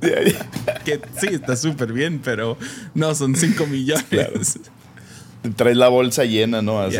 [0.84, 2.56] que sí, está súper bien, pero
[2.94, 4.58] no, son 5 millones.
[5.56, 6.80] Traes la bolsa llena, ¿no?
[6.80, 6.98] Así.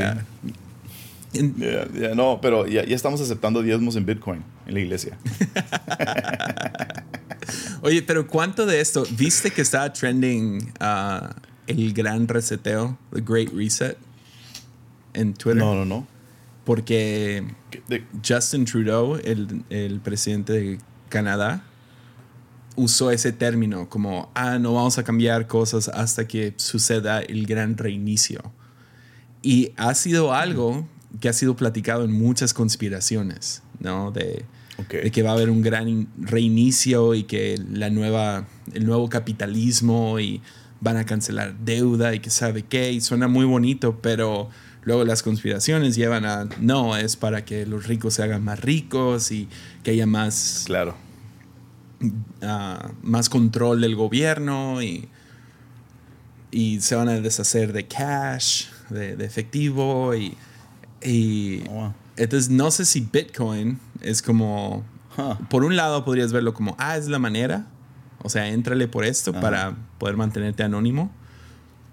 [2.15, 5.17] no, pero ya, ya, estamos aceptando diezmos en Bitcoin en la iglesia.
[7.85, 9.05] Oye, pero ¿cuánto de esto?
[9.11, 11.29] ¿Viste que estaba trending uh,
[11.67, 13.99] el gran reseteo, the Great Reset,
[15.13, 15.63] en Twitter?
[15.63, 16.07] No, no, no.
[16.65, 17.45] Porque
[18.27, 20.79] Justin Trudeau, el, el presidente de
[21.11, 21.63] Canadá,
[22.75, 27.77] usó ese término como, ah, no vamos a cambiar cosas hasta que suceda el gran
[27.77, 28.41] reinicio.
[29.43, 30.89] Y ha sido algo
[31.21, 34.11] que ha sido platicado en muchas conspiraciones, ¿no?
[34.11, 34.47] De,
[34.89, 40.41] que va a haber un gran reinicio y que la nueva, el nuevo capitalismo y
[40.81, 44.51] van a cancelar deuda y que sabe qué, y suena muy bonito, pero
[44.83, 49.33] luego las conspiraciones llevan a, no, es para que los ricos se hagan más ricos
[49.33, 49.49] y
[49.83, 50.65] que haya más...
[50.67, 50.95] Claro.
[52.43, 55.09] Ah, más control del gobierno y,
[56.51, 60.37] y se van a deshacer de cash, de, efectivo y
[61.05, 64.85] y oh, entonces no sé si Bitcoin es como,
[65.51, 67.67] por un lado podrías verlo como, ah, es la manera,
[68.23, 71.13] o sea, éntrale por esto para poder mantenerte anónimo.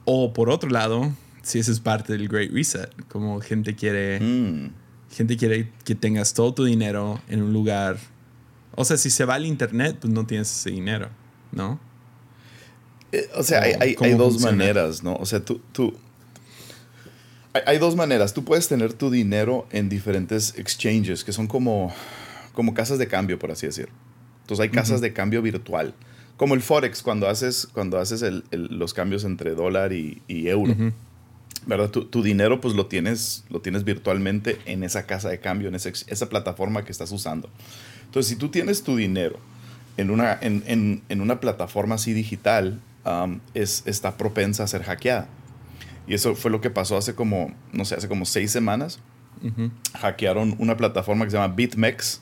[0.05, 4.71] O por otro lado, si eso es parte del Great Reset, como gente quiere, mm.
[5.11, 7.97] gente quiere que tengas todo tu dinero en un lugar.
[8.75, 11.09] O sea, si se va al internet, pues no tienes ese dinero,
[11.51, 11.79] ¿no?
[13.11, 15.15] Eh, o sea, hay, hay, dos maneras, ¿no?
[15.15, 15.93] O sea, tú, tú,
[17.53, 18.33] hay, dos maneras.
[18.33, 21.93] Tú puedes tener tu dinero en diferentes exchanges, que son como,
[22.53, 23.93] como casas de cambio, por así decirlo.
[24.41, 25.93] Entonces hay casas de cambio virtual.
[26.37, 30.75] Como el Forex, cuando haces, cuando haces los cambios entre dólar y, euro.
[31.65, 31.89] ¿Verdad?
[31.89, 36.29] Tu, dinero pues lo tienes, lo tienes virtualmente en esa casa de cambio, en esa,
[36.29, 37.49] plataforma que estás usando.
[38.05, 39.37] Entonces, si tú tienes tu dinero
[39.97, 45.27] en una, en, una plataforma así digital, um, es, está propensa a ser hackeada.
[46.11, 48.99] Y eso fue lo que pasó hace como, no sé, hace como seis semanas.
[49.97, 52.21] Hackearon una plataforma que se llama BitMEX,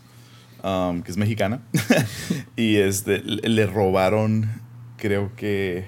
[0.64, 1.64] um, que es mexicana.
[2.56, 4.48] y este, le robaron,
[4.96, 5.88] creo que,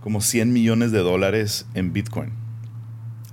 [0.00, 2.30] como 100 millones de dólares en Bitcoin.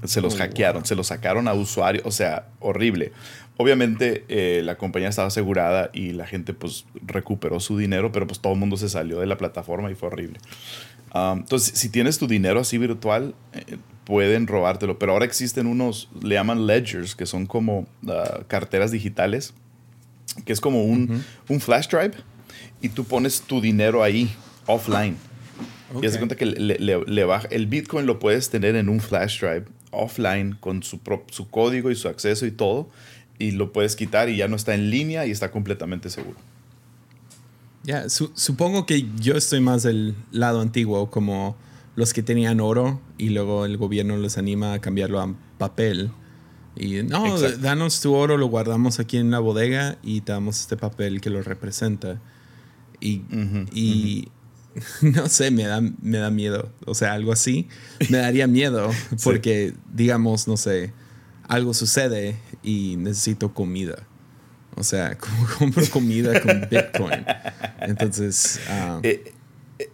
[0.05, 3.11] Se los oh, hackearon, se los sacaron a usuarios, o sea, horrible.
[3.57, 8.39] Obviamente eh, la compañía estaba asegurada y la gente pues recuperó su dinero, pero pues
[8.39, 10.39] todo el mundo se salió de la plataforma y fue horrible
[11.13, 14.97] entonces, si tienes tu dinero así virtual, eh, pueden robártelo.
[14.97, 19.53] Pero ahora existen unos, le llaman ledgers, que son como ah, carteras digitales,
[20.45, 22.13] que es como un, un, flash drive,
[22.81, 24.33] y tú pones tu dinero ahí,
[24.65, 25.15] offline.
[26.01, 29.39] Y haz cuenta que le, le, baja, el Bitcoin lo puedes tener en un flash
[29.39, 30.99] drive, offline, con su,
[31.31, 32.89] su código y su acceso y todo,
[33.39, 36.37] y lo puedes quitar y ya no está en línea y está completamente seguro.
[37.83, 41.57] Ya, supongo que yo estoy más del lado antiguo, como
[41.95, 46.11] los que tenían oro y luego el gobierno les anima a cambiarlo a papel.
[46.75, 50.77] Y no, danos tu oro, lo guardamos aquí en la bodega y te damos este
[50.77, 52.19] papel que lo representa.
[52.99, 53.21] Y,
[53.73, 54.29] y
[55.01, 56.71] no sé, me da, me da miedo.
[56.85, 57.67] O sea, algo así
[58.09, 58.89] me daría miedo
[59.23, 60.93] porque, digamos, no sé,
[61.47, 64.07] algo sucede y necesito comida.
[64.75, 67.25] O sea, como compro comida con Bitcoin.
[67.81, 68.59] Entonces.
[69.03, 69.33] Eh,
[69.79, 69.89] eh,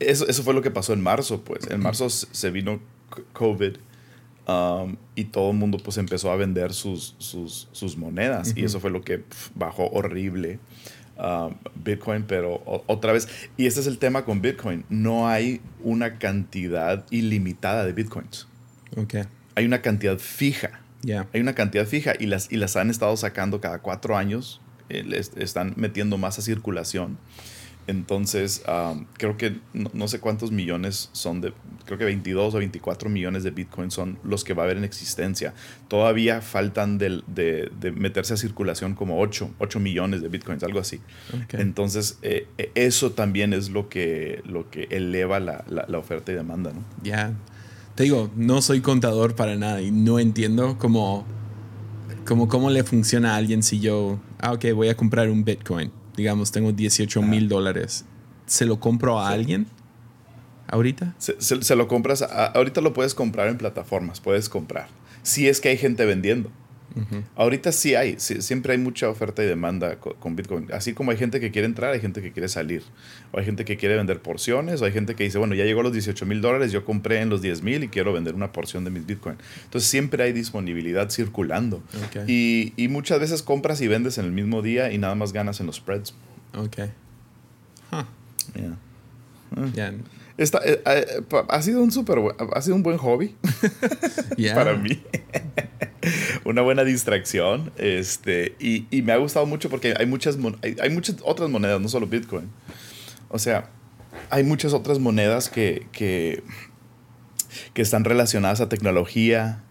[0.00, 1.66] eso, eso, fue lo que pasó en marzo, pues.
[1.70, 2.80] En marzo se vino
[3.32, 3.76] COVID
[4.46, 8.52] um, y todo el mundo pues empezó a vender sus, sus, sus monedas.
[8.56, 10.60] Y eso fue lo que bajó horrible
[11.18, 12.24] um, Bitcoin.
[12.24, 17.84] Pero otra vez, y este es el tema con Bitcoin: no hay una cantidad ilimitada
[17.84, 18.46] de Bitcoins.
[18.96, 19.24] Okay.
[19.54, 20.80] Hay una cantidad fija.
[21.32, 24.60] Hay una cantidad fija y las, y las han estado sacando cada cuatro años.
[24.88, 27.18] Eh, les están metiendo más a circulación.
[27.88, 28.62] Entonces,
[29.14, 31.54] creo que no, sé cuántos millones son de,
[31.86, 34.84] creo que 22 o 24 millones de Bitcoin son los que va a haber en
[34.84, 35.54] existencia.
[35.88, 41.00] Todavía faltan de, de, meterse a circulación como 8, 8 millones de Bitcoins, algo así.
[41.52, 46.34] Entonces, eh, eh, eso también es lo que, lo que eleva la, la, oferta y
[46.34, 46.84] demanda, ¿no?
[47.02, 47.32] Ya
[47.94, 51.24] te digo, no soy contador para nada y no entiendo cómo,
[52.26, 55.90] cómo, cómo le funciona a alguien si yo, ah, ok, voy a comprar un Bitcoin.
[56.18, 58.04] Digamos, tengo 18 mil dólares.
[58.44, 59.68] ¿Se lo compro a alguien?
[60.66, 61.14] ¿Ahorita?
[61.18, 64.88] Se, se, lo compras, ahorita lo puedes comprar en plataformas, puedes comprar.
[65.22, 66.50] Si es que hay gente vendiendo.
[67.36, 70.68] Ahorita sí hay, sí- siempre hay mucha oferta y demanda co- con, Bitcoin.
[70.72, 72.82] Así como hay gente que quiere entrar, hay gente que quiere salir.
[73.32, 75.80] O hay gente que quiere vender porciones, o hay gente que dice, bueno, ya llegó
[75.80, 78.50] a los 18 mil dólares, yo compré en los 10 mil y quiero vender una
[78.52, 79.36] porción de mis Bitcoin.
[79.64, 81.82] Entonces siempre hay disponibilidad circulando.
[82.26, 85.60] Y, y muchas veces compras y vendes en el mismo día y nada más ganas
[85.60, 86.14] en los spreads.
[86.54, 86.78] Ok.
[87.92, 88.04] Huh.
[88.54, 88.76] Yeah.
[90.38, 91.04] Eh, eh,
[91.48, 92.18] ha sido un super
[92.54, 93.34] ha sido un buen hobby
[94.54, 95.00] para mí.
[96.44, 97.72] Una buena distracción.
[97.76, 101.80] Este, y, y me ha gustado mucho porque hay muchas, hay, hay muchas otras monedas,
[101.80, 102.50] no solo Bitcoin.
[103.28, 103.70] O sea,
[104.30, 106.42] hay muchas otras monedas que, que,
[107.74, 109.62] que están relacionadas a tecnología.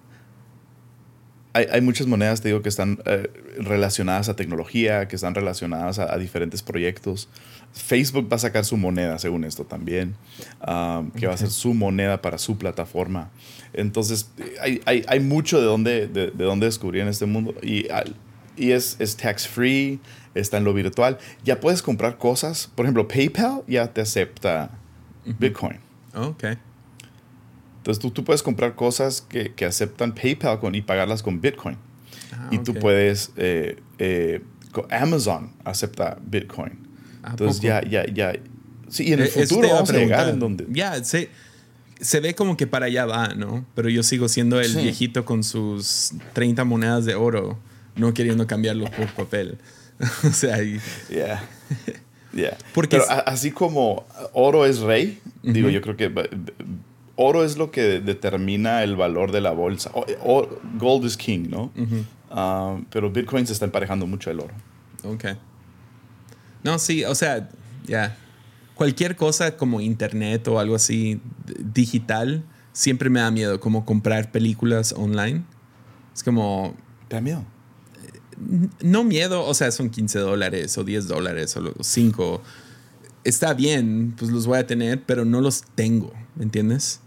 [1.53, 5.99] Hay, hay muchas monedas, te digo, que están eh, relacionadas a tecnología, que están relacionadas
[5.99, 7.29] a diferentes proyectos.
[7.73, 10.15] Facebook va a sacar su moneda, según esto también,
[10.67, 13.29] um, que va a ser su moneda para su plataforma.
[13.73, 17.53] Entonces, hay, hay, hay mucho de dónde, de, de dónde descubrir en este mundo.
[17.61, 17.87] Y,
[18.55, 19.99] y es, es tax free,
[20.33, 21.19] está en lo virtual.
[21.43, 22.71] Ya puedes comprar cosas.
[22.73, 24.71] Por ejemplo, PayPal ya te acepta
[25.25, 25.77] Bitcoin.
[26.15, 26.45] Ok.
[27.77, 31.77] Entonces tú, tú puedes comprar cosas que, que aceptan PayPal con, y pagarlas con Bitcoin.
[32.33, 34.41] Ah, y tú puedes, eh, eh,
[34.89, 36.86] Amazon acepta Bitcoin.
[37.27, 37.67] ¿A Entonces poco?
[37.67, 38.33] ya, ya, ya.
[38.89, 40.33] Sí, y en el Eh, futuro iba a vamos a llegar preguntar.
[40.33, 40.65] en donde...
[40.69, 41.29] Ya, se,
[41.99, 43.65] se ve como que para allá va, ¿no?
[43.75, 44.79] Pero yo sigo siendo el Sí.
[44.81, 47.59] viejito con sus 30 monedas de oro,
[47.95, 49.57] no queriendo cambiarlo por papel.
[50.23, 51.43] o sea, y- Yeah.
[52.33, 52.57] Yeah.
[52.73, 56.11] Porque Pero es- a- así como oro es rey, digo, yo creo que
[57.15, 59.89] oro es lo que determina el valor de la bolsa.
[59.93, 61.71] O- o- gold is king, ¿no?
[62.29, 64.53] Ah, pero Bitcoin se está emparejando mucho al oro.
[65.03, 65.25] ok.
[66.63, 67.49] No, sí, o sea,
[67.85, 68.17] ya.
[68.75, 71.19] Cualquier cosa como internet o algo así
[71.73, 72.43] digital
[72.73, 75.43] siempre me da miedo, como comprar películas online.
[76.13, 76.75] Es como,
[77.07, 77.45] ¿Te da miedo?
[78.81, 82.41] no miedo, o sea, son 15 dólares o 10 dólares o 5.
[83.23, 87.01] Está bien, pues los voy a tener, pero no los tengo, ¿me entiendes?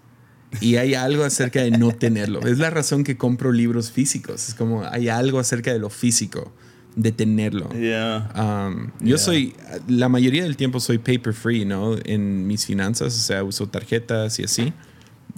[0.60, 2.40] Y hay algo acerca de no tenerlo.
[2.40, 4.48] Es la razón que compro libros físicos.
[4.48, 6.52] Es como hay algo acerca de lo físico,
[6.96, 7.68] de tenerlo.
[7.72, 8.32] Yeah.
[8.36, 9.18] Um, yo Yeah.
[9.18, 9.54] soy,
[9.88, 11.96] la mayoría del tiempo soy paper free, ¿no?
[12.04, 14.72] En mis finanzas, o sea, uso tarjetas y así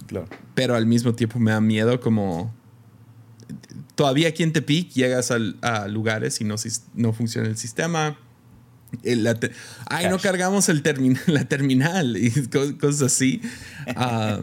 [0.07, 0.27] Claro.
[0.55, 2.53] pero al mismo tiempo me da miedo como
[3.95, 6.55] todavía aquí en Tepic llegas al- a, lugares y no,
[6.95, 8.17] no funciona el sistema.
[9.03, 9.51] El- la te-
[9.85, 13.41] Ay, no cargamos el termi- la terminal y co- cosas así.
[13.95, 14.39] Ah,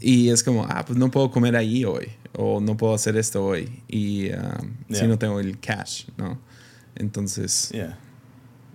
[0.00, 3.44] y es como, ah, pues no puedo comer ahí hoy o no puedo hacer esto
[3.44, 6.38] hoy y ah, si no tengo el cash, ¿no?
[6.94, 7.70] Entonces,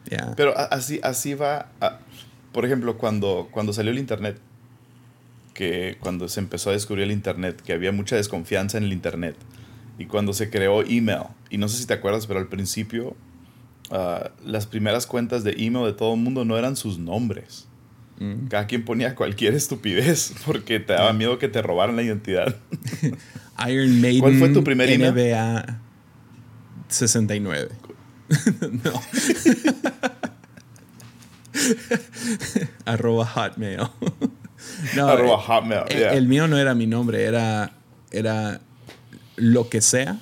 [0.10, 0.34] Yeah.
[0.38, 1.70] Pero así, así va.
[1.82, 2.00] a-
[2.54, 4.39] por ejemplo, cuando, cuando salió el Internet,
[5.54, 9.36] que cuando se empezó a descubrir el Internet, que había mucha desconfianza en el Internet,
[10.00, 13.15] y cuando se creó email, y no sé si te acuerdas, pero al principio
[13.91, 17.67] ah, las primeras cuentas de email de todo el mundo no eran sus nombres.
[18.20, 18.48] Mm.
[18.48, 22.56] Cada quien ponía cualquier estupidez porque te daba miedo que te robaran la identidad.
[23.67, 24.22] Iron Maiden.
[24.22, 24.89] ¿Cuál fue tu primer?
[25.00, 25.80] NBA
[26.89, 27.70] 69.
[28.84, 29.02] no.
[32.86, 33.80] Arroba Hotmail.
[34.96, 36.13] no, Arroba eh, Hotmail, eh, yeah.
[36.13, 37.74] El mío no era mi nombre, era,
[38.12, 38.62] era
[39.36, 40.20] lo que sea.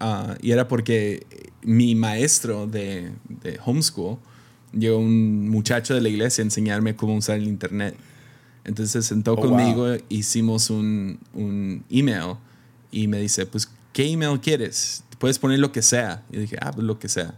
[0.00, 1.26] Ah, y era porque
[1.62, 4.18] mi maestro de, de homeschool
[4.72, 7.96] llegó un muchacho de la iglesia a enseñarme cómo usar el internet.
[8.64, 12.34] Entonces se sentó Oh, conmigo, hicimos un, un email
[12.90, 15.04] y me dice, pues, ¿qué email quieres?
[15.18, 16.22] Puedes poner lo que sea.
[16.30, 17.34] Y dije, ah, pues lo que sea.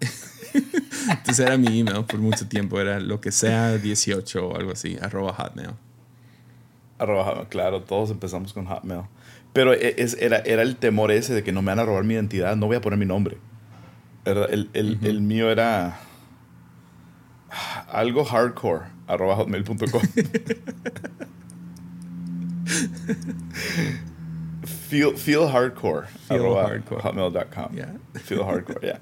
[1.10, 4.96] Entonces era mi email por mucho tiempo, era lo que sea 18 o algo así,
[5.00, 5.70] arroba hotmail.
[6.98, 9.02] Arroba Hotmail, claro, todos empezamos con Hotmail.
[9.52, 12.04] Pero e- es- era, era el temor ese de que no me van a robar
[12.04, 13.38] mi identidad, no voy a poner mi nombre.
[14.24, 15.98] El, el- el mío era
[17.92, 20.02] algo hardcore, arroba hotmail.com.
[24.64, 27.02] feel, feel hardcore, Feel arroba hardcore.
[27.02, 27.74] hotmail.com.
[27.76, 27.92] Yeah.
[28.14, 28.98] Feel hardcore, yeah.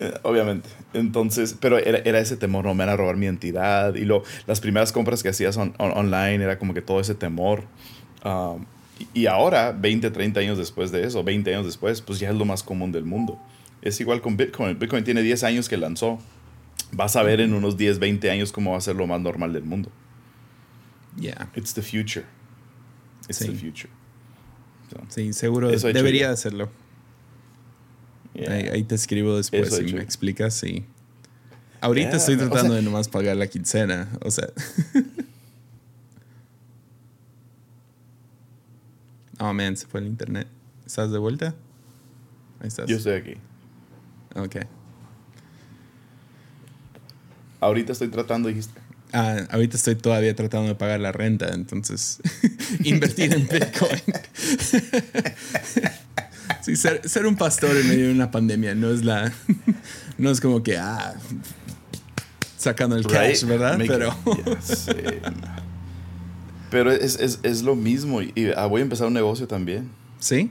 [0.00, 0.68] Eh, obviamente.
[0.94, 3.94] Entonces, pero era, era ese temor, no me van a robar mi identidad.
[3.94, 7.14] Y lo, las primeras compras que hacías on- on- online era como que todo ese
[7.14, 7.62] temor.
[8.24, 8.64] Um,
[9.14, 12.36] y, y ahora, 20, 30 años después de eso, 20 años después, pues ya es
[12.36, 13.38] lo más común del mundo.
[13.80, 14.78] Es igual con Bitcoin.
[14.78, 16.18] Bitcoin tiene 10 años que lanzó.
[16.94, 19.52] Vas a ver en unos 10, 20 años cómo va a ser lo más normal
[19.52, 19.90] del mundo.
[21.16, 21.50] Yeah.
[21.56, 22.24] It's the future.
[23.28, 23.46] It's Sí.
[23.48, 23.90] the future.
[24.90, 26.70] So, Sí, seguro he debería hacerlo.
[28.34, 28.52] yeah.
[28.52, 30.84] Ahí, ahí te escribo después Eso y me explicas y...
[31.80, 34.48] Ahorita Yeah, estoy o sea- tratando de nomás pagar la quincena, o sea...
[39.40, 40.46] oh, man, se fue el internet.
[40.86, 41.54] ¿Estás de vuelta?
[42.60, 42.86] Ahí estás.
[42.88, 43.34] Yo estoy aquí.
[44.36, 44.56] Ok.
[47.62, 48.80] Ahorita estoy tratando, dijiste.
[49.12, 52.18] Ah, ahorita estoy todavía tratando de pagar la renta, entonces
[52.82, 54.02] invertir en Bitcoin.
[56.62, 59.32] sí, ser, ser, un pastor en medio de una pandemia no es la.
[60.18, 61.14] no es como que, ah,
[62.56, 63.78] sacando el cash, ¿verdad?
[63.86, 64.12] Pero.
[66.70, 68.22] Pero es, es, es, lo mismo.
[68.22, 69.88] Y ah, voy a empezar un negocio también.
[70.18, 70.50] ¿Sí?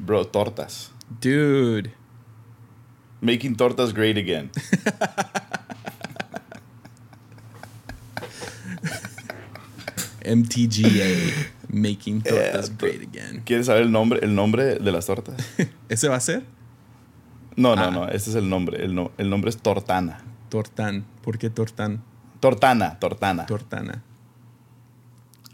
[0.00, 0.90] Bro, tortas.
[1.20, 1.92] Dude.
[3.20, 4.50] Making tortas great again.
[10.26, 11.48] MTGA.
[11.68, 13.42] Making tortas great again.
[13.44, 15.36] ¿Quieres saber el nombre, el nombre de las tortas?
[15.88, 16.44] ¿Ese va a ser?
[17.56, 17.90] No, no, ah.
[17.90, 18.08] no.
[18.08, 18.84] Ese es el nombre.
[18.84, 20.18] El, no, el nombre es Tortana.
[20.48, 21.04] Tortán.
[21.22, 22.02] ¿Por qué Tortán?
[22.40, 23.46] Tortana, Tortana.
[23.46, 24.02] Tortana.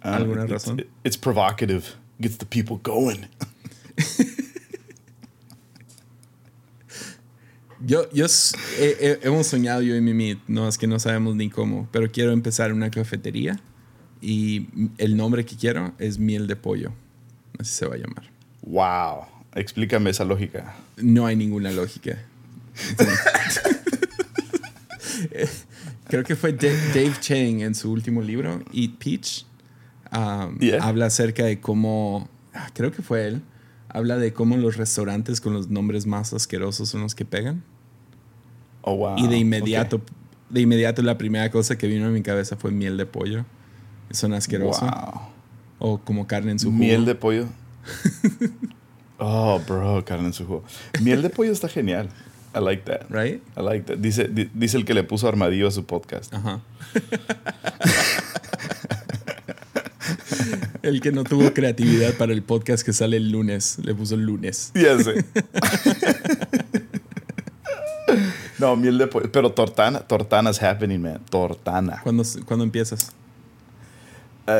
[0.03, 0.85] Ah, ¿Alguna razón?
[1.05, 1.85] It's provocative.
[2.21, 3.29] Gets the people going.
[7.81, 8.27] yo, yo
[9.23, 12.73] hemos soñado yo y Mimi, no es que no sabemos ni cómo, pero quiero empezar
[12.73, 13.61] una cafetería
[14.23, 16.93] y el nombre que quiero es miel de pollo.
[17.59, 18.31] Así se va a llamar.
[18.63, 19.27] Wow.
[19.55, 20.75] Explícame esa lógica.
[20.97, 22.19] No hay ninguna lógica.
[26.09, 29.45] Creo que fue Dave Chang en su último libro, Eat Peach.
[30.13, 33.41] Um, habla acerca de cómo, ah, creo que fue él,
[33.89, 37.63] habla de cómo los restaurantes con los nombres más asquerosos son los que pegan.
[38.83, 39.17] Oh, wow.
[39.17, 40.03] Y de inmediato,
[40.51, 43.47] de inmediato la primera cosa que vino a mi cabeza fue miel de pollo.
[44.13, 44.89] Son asquerosos.
[45.79, 46.79] O como carne en su jugo.
[46.79, 47.47] Miel de pollo.
[49.19, 50.65] oh, bro, carne en su jugo.
[51.01, 52.09] Miel de pollo está genial.
[52.55, 53.11] I like that.
[53.11, 53.43] Right?
[53.57, 53.99] I like that.
[53.99, 56.33] Dice, dice el que le puso armadillo a su podcast.
[56.35, 56.61] Ajá.
[60.83, 63.79] el que no tuvo creatividad para el podcast que sale el lunes.
[63.83, 64.73] Le puso el lunes.
[64.75, 65.25] Ya sé.
[68.59, 69.33] no, miel de pollo.
[69.33, 70.01] Pero tortana.
[70.01, 71.21] Tortana's happening, man.
[71.31, 72.01] Tortana.
[72.03, 73.13] ¿Cuándo, ¿cuándo empiezas?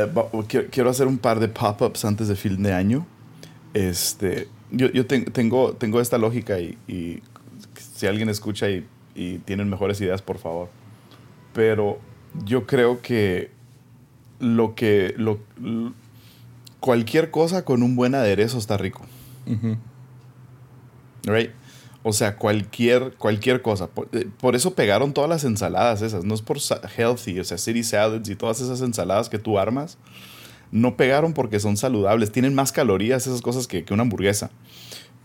[0.01, 3.07] Eh, quiero hacer un par de pop-ups antes de fin de año.
[3.75, 7.23] Este, yo, yo tengo, tengo esta lógica y,
[7.75, 10.69] si alguien escucha y, y, tienen mejores ideas, por favor.
[11.55, 11.99] Pero
[12.45, 13.51] yo creo que
[14.41, 15.15] lo que...
[15.17, 15.39] Lo,
[16.81, 19.03] cualquier cosa con un buen aderezo está rico.
[21.25, 21.51] Right?
[22.05, 23.89] O sea, cualquier, cualquier cosa.
[24.13, 26.25] Eh, por, eso pegaron todas las ensaladas esas.
[26.25, 26.59] No es por
[26.97, 29.99] healthy, o sea, city salads y todas esas ensaladas que tú armas.
[30.73, 32.33] No pegaron porque son saludables.
[32.33, 34.51] Tienen más calorías esas cosas que, una hamburguesa.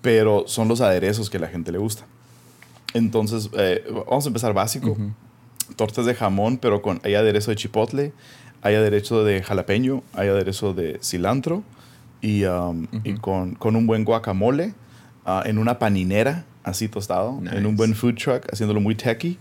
[0.02, 2.06] Pero son los aderezos que a la gente le gusta.
[2.94, 4.96] Entonces, eh, vamos a empezar básico.
[5.76, 8.14] Tortas de jamón, pero con hay aderezo de chipotle,
[8.62, 11.64] hay aderezo de jalapeño, hay aderezo de cilantro
[12.22, 12.88] y, um,
[13.20, 14.74] con, con, un buen guacamole
[15.26, 19.40] ah, en una paninera así tostado, en un buen food truck, haciéndolo muy techy.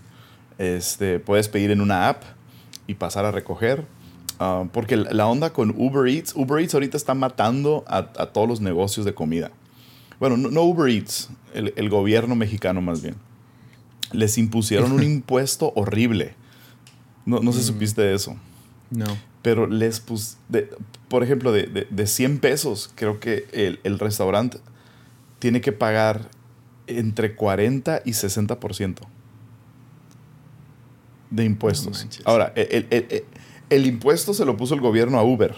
[0.57, 2.23] Este, puedes pedir en una app
[2.87, 3.85] y pasar a recoger.
[4.39, 8.61] Ah, porque la onda con Uber Eats, Uber Eats ahorita está matando a, todos los
[8.61, 9.51] negocios de comida.
[10.19, 13.15] Bueno, no, Uber Eats, el, gobierno mexicano más bien.
[14.13, 16.35] Les impusieron un impuesto horrible.
[17.25, 17.73] No, no sé si mm.
[17.73, 18.37] supiste de eso.
[18.89, 19.05] No.
[19.41, 20.37] Pero les pus,
[21.09, 24.59] por ejemplo, de, de, 100 pesos, creo que el, el restaurante
[25.39, 26.29] tiene que pagar
[26.87, 28.99] entre 40 y 60%
[31.29, 32.07] de impuestos.
[32.25, 35.55] Ahora, el, impuesto se lo puso el gobierno a Uber.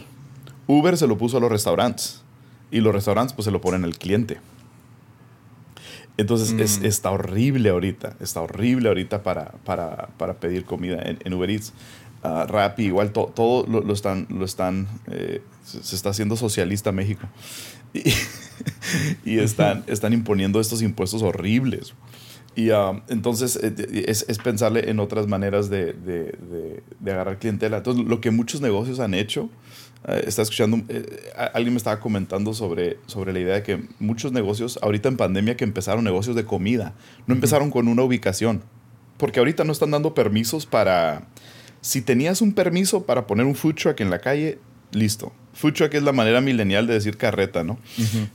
[0.68, 2.22] Uber se lo puso a los restaurantes.
[2.72, 4.38] Y los restaurantes pues se lo ponen al cliente.
[6.18, 6.86] Entonces mm.
[6.86, 8.16] está horrible ahorita.
[8.20, 11.74] Está horrible ahorita para, para, pedir comida en, Uber Eats.
[12.22, 17.28] Uh, Rappi, igual todo lo, están, lo están eh, se está haciendo socialista México.
[19.26, 21.94] Y, están, están imponiendo estos impuestos horribles.
[22.56, 27.78] Y um, entonces eh, es, es, pensarle en otras maneras de, de, de, agarrar clientela.
[27.78, 29.50] Entonces, lo que muchos negocios han hecho,
[30.08, 34.32] eh, está escuchando, eh, alguien me estaba comentando sobre, sobre la idea de que muchos
[34.32, 36.96] negocios, ahorita en pandemia, que empezaron negocios de comida,
[37.28, 38.64] no empezaron con una ubicación.
[39.18, 41.28] Porque ahorita no están dando permisos para.
[41.82, 44.60] Si tenías un permiso para poner un food truck en la calle,
[44.92, 45.32] listo.
[45.60, 47.78] Food truck es la manera milenial de decir carreta, ¿no?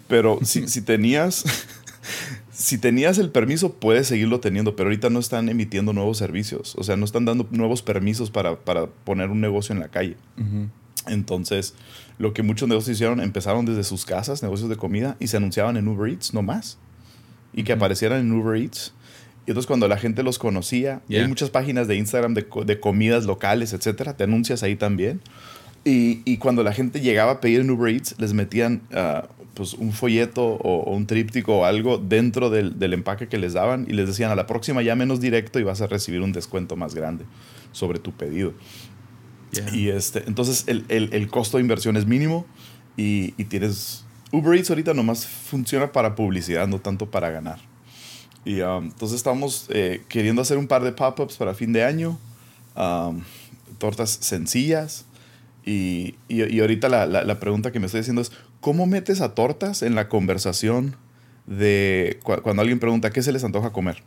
[0.09, 1.45] Pero si, si, tenías...
[2.53, 6.75] si tenías el permiso, puedes seguirlo teniendo, pero ahorita no están emitiendo nuevos servicios.
[6.77, 10.19] O sea, no están dando nuevos permisos para, para poner un negocio en la calle.
[11.07, 11.75] Entonces,
[12.19, 15.79] lo que muchos negocios hicieron, empezaron desde sus casas, negocios de comida, y se anunciaban
[15.79, 16.77] en Uber Eats, no más.
[17.55, 18.93] Y que aparecieran en Uber Eats.
[19.47, 23.25] Y entonces cuando la gente los conocía, hay muchas páginas de Instagram de, de comidas
[23.25, 25.23] locales, etcétera, te anuncias ahí también.
[25.85, 29.75] Y, y, cuando la gente llegaba a pedir en Uber Eats, les metían uh, pues,
[29.75, 33.93] un folleto o, un tríptico o algo dentro del, del, empaque que les daban y
[33.93, 36.95] les decían a la próxima ya menos directo y vas a recibir un descuento más
[36.95, 37.27] grande
[37.73, 38.55] sobre tu pedido.
[39.73, 42.47] Y este, entonces el, el, el, costo de inversión es mínimo
[42.97, 44.05] y, y, tienes...
[44.33, 47.61] Uber Eats ahorita nomás funciona para publicidad, no tanto para ganar.
[48.45, 52.19] Y um, entonces estamos eh, queriendo hacer un par de pop-ups para fin de año,
[52.77, 53.23] um,
[53.79, 55.07] tortas sencillas.
[55.65, 59.23] Y, y, y ahorita la, la, la, pregunta que me estoy haciendo es, ¿cómo metes
[59.23, 60.97] a tortas en la conversación
[61.47, 64.03] de cuando alguien pregunta qué se les antoja comer?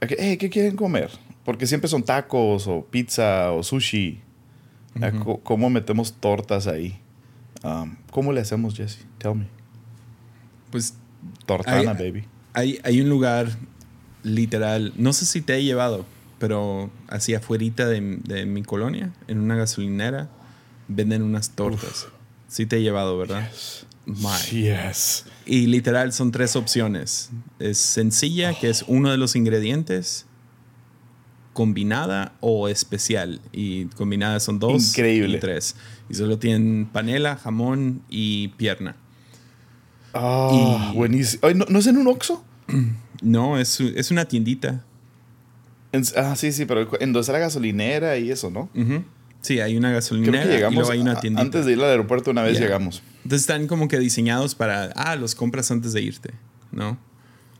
[0.00, 1.10] Hey, ¿Qué quieren comer?
[1.44, 4.20] Porque siempre son tacos o pizza o sushi.
[5.42, 6.98] ¿Cómo metemos tortas ahí?
[7.62, 9.04] Um, ¿Cómo le hacemos, Jesse?
[9.18, 9.46] Tell me.
[10.70, 10.94] Pues.
[11.46, 12.24] Tortana, baby.
[12.52, 13.48] Hay, hay un lugar
[14.22, 16.04] literal, no sé si te he llevado,
[16.44, 20.28] pero así afuera de, de mi colonia, en una gasolinera,
[20.88, 22.08] venden unas tortas.
[22.48, 23.50] Sí te he llevado, ¿verdad?
[23.50, 24.50] Yes.
[24.50, 25.24] yes.
[25.46, 27.30] Y literal son tres opciones.
[27.58, 30.26] Es sencilla, que es uno de los ingredientes,
[31.54, 33.40] combinada o especial.
[33.50, 35.38] Y combinada son dos Increíble.
[35.38, 35.76] y tres.
[36.10, 38.96] Y solo tienen panela, jamón y pierna.
[40.12, 41.48] Ah, buenísimo.
[41.70, 42.44] ¿No, es en un Oxxo?
[43.22, 44.84] No, es, es una tiendita.
[46.16, 48.68] Ah, sí, sí, pero en donde está la gasolinera y eso, ¿no?
[49.44, 51.42] Sí, hay una gasolinera llegamos, y luego hay una tiendita.
[51.42, 53.02] Antes de ir al aeropuerto una vez llegamos.
[53.18, 56.30] Entonces están como que diseñados para, ah, los compras antes de irte,
[56.72, 56.98] ¿no?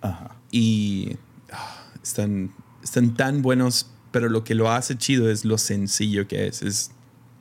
[0.01, 0.37] Ajá.
[0.51, 1.17] Y
[1.53, 2.51] ah, están,
[2.83, 6.63] están tan buenos, pero lo que lo hace chido es lo sencillo que es.
[6.63, 6.91] Es,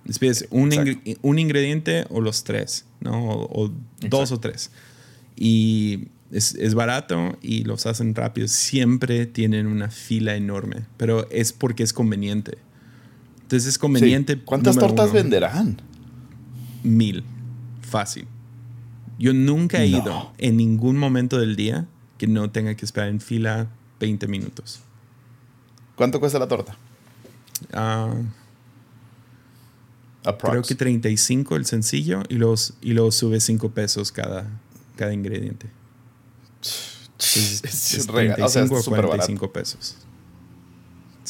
[0.06, 0.72] es un,
[1.22, 3.26] un, ingrediente o los tres, ¿no?
[3.26, 3.72] O,
[4.02, 4.72] dos o tres.
[5.38, 8.48] Y es, es, barato y los hacen rápido.
[8.48, 12.58] Siempre tienen una fila enorme, pero es porque es conveniente.
[13.42, 14.40] Entonces es conveniente.
[14.40, 15.82] ¿Cuántas tortas venderán?
[16.84, 17.24] Mil
[17.94, 18.26] fácil.
[19.20, 21.86] Yo nunca he ido en ningún momento del día
[22.18, 23.68] que no tenga que esperar en fila
[24.00, 24.80] 20 minutos.
[25.96, 26.76] ¿Cuánto cuesta la torta?
[27.72, 28.26] Uh,
[30.40, 34.50] creo que 35 el sencillo y los y luego sube 5 pesos cada,
[34.96, 35.68] cada ingrediente.
[37.20, 39.98] Es, es, 35 o sea, a 45 pesos.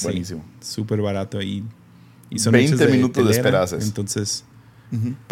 [0.01, 0.43] Buenísimo.
[0.59, 1.63] Súper barato y,
[2.29, 4.45] y son 20 minutos de espera Entonces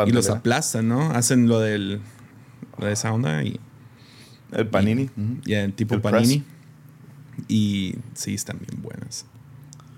[0.05, 1.11] y los aplastan, ¿no?
[1.11, 2.01] Hacen lo del
[2.79, 3.59] de esa onda y
[4.51, 5.09] el panini,
[5.45, 6.43] ya tipo panini.
[7.47, 9.25] Y sí están bien buenas.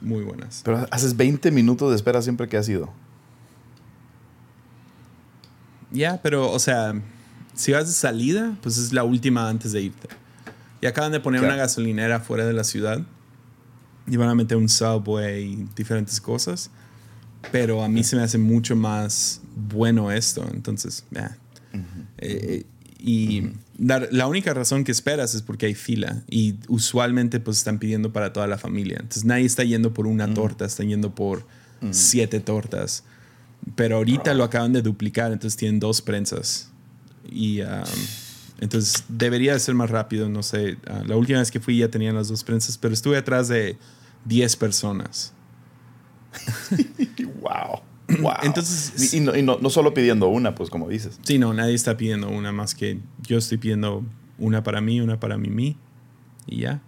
[0.01, 0.61] Muy buenas.
[0.63, 2.91] Pero haces 20 minutos de espera siempre que has ido.
[5.91, 6.93] Ya, pero o sea,
[7.53, 10.07] si vas de salida, pues es la última antes de irte.
[10.81, 13.01] Y acaban de poner una gasolinera fuera de la ciudad.
[14.05, 16.71] Y van a meter un subway y diferentes cosas.
[17.51, 20.45] Pero a mí se me hace mucho más bueno esto.
[20.53, 21.05] Entonces,
[22.17, 22.65] eh,
[22.99, 26.23] y la única razón que esperas es porque hay fila.
[26.29, 28.97] Y usualmente pues están pidiendo para toda la familia.
[28.99, 31.45] Entonces nadie está yendo por una torta, están yendo por
[31.91, 33.03] siete tortas.
[33.75, 36.72] Pero ahorita lo acaban de duplicar, entonces tienen dos prensas.
[37.29, 37.61] Y
[38.59, 40.77] entonces debería de ser más rápido, no sé.
[40.87, 43.77] Ah, la última vez que fui ya tenían las dos prensas, pero estuve atrás de
[44.25, 45.33] 10 personas.
[47.41, 47.81] wow.
[48.19, 48.33] Wow.
[48.43, 51.19] Entonces, y, no, y no, no, solo pidiendo una, pues como dices.
[51.23, 54.03] Sí, no, nadie está pidiendo una más que yo estoy pidiendo
[54.37, 55.77] una para mí, una para Mimi
[56.45, 56.81] y ya.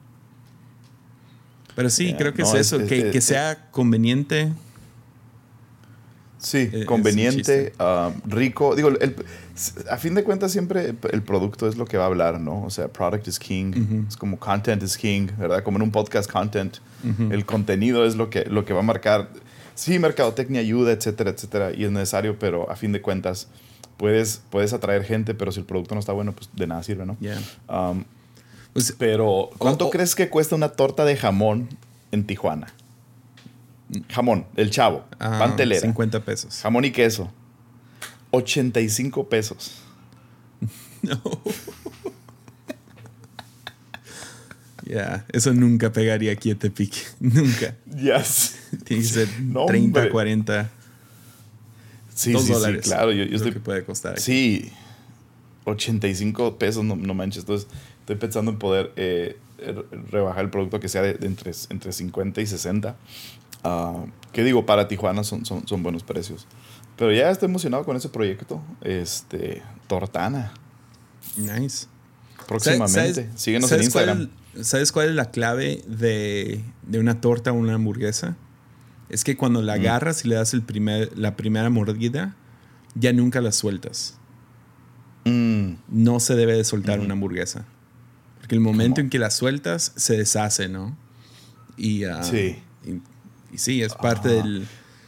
[1.76, 4.54] Pero sí, creo que es eso, que, que, sea conveniente.
[6.46, 8.76] Sí, conveniente, uh, rico.
[8.76, 9.16] Digo, el,
[9.90, 12.64] a fin de cuentas siempre el producto es lo que va a hablar, ¿no?
[12.64, 15.64] O sea, product is king, es como content is king, ¿verdad?
[15.64, 16.78] Como en un podcast content,
[17.32, 19.30] el contenido es lo que, lo que va a marcar
[19.76, 23.48] sí, mercadotecnia ayuda, etcétera, etcétera, y es necesario, pero a fin de cuentas
[23.98, 27.06] puedes, puedes atraer gente, pero si el producto no está bueno, pues de nada sirve,
[27.06, 27.18] ¿no?
[27.70, 28.04] Um,
[28.74, 31.70] pues, pero, ¿cuánto crees que cuesta una torta de jamón
[32.12, 32.68] en Tijuana?
[34.10, 35.82] Jamón, el chavo, uh, pantelera.
[35.82, 36.60] 50 pesos.
[36.62, 37.32] Jamón y queso.
[38.32, 39.82] 85 pesos.
[41.02, 41.22] no.
[44.86, 46.94] Ya, eso nunca pegaría aquí a Tepic.
[47.20, 47.76] nunca.
[47.98, 48.60] Yes.
[48.84, 49.30] Tiene que ser
[49.68, 50.70] 30, 40.
[52.14, 53.12] Sí, sí, sí, claro.
[53.12, 54.14] Yo, estoy, que puede costar.
[54.14, 54.22] Aquí.
[54.22, 54.72] Sí,
[55.66, 57.44] 85 pesos, no, no, manches.
[57.44, 57.68] Entonces,
[58.02, 59.38] estoy pensando en poder eh,
[60.12, 62.96] rebajar el producto que sea de, entre, entre 50 y 60.
[63.66, 66.48] Uh, que digo, para Tijuana son, son, son buenos precios.
[66.98, 68.62] Pero ya estoy emocionado con ese proyecto.
[68.82, 70.54] Este, Tortana.
[71.36, 71.88] Nice.
[72.48, 73.30] Próximamente.
[73.36, 74.30] Síguenos en Instagram.
[74.62, 76.64] ¿Sabes cuál es la clave de,
[76.94, 78.38] una torta o una hamburguesa?
[79.10, 79.80] Es que cuando la mm.
[79.80, 82.36] agarras y le das el primer, la primera mordida,
[82.96, 84.18] ya nunca la sueltas.
[85.26, 87.66] Mm, no se debe de soltar una hamburguesa.
[88.40, 90.96] Porque el momento en que la sueltas, se deshace, ¿no?
[91.78, 92.62] Y, ah, Sí.
[92.86, 93.02] Y,
[93.54, 94.68] y sí, es parte del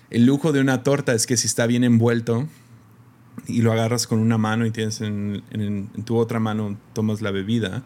[0.09, 2.47] el lujo de una torta, es que si está bien envuelto
[3.45, 7.21] y lo agarras con una mano y tienes en, en- en tu otra mano, tomas
[7.21, 7.83] la bebida,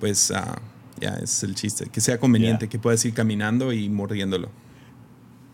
[0.00, 0.60] pues ah,
[1.00, 1.86] ya es el chiste.
[1.90, 2.70] Que sea conveniente, Yeah.
[2.70, 4.50] que puedas ir caminando y mordiéndolo.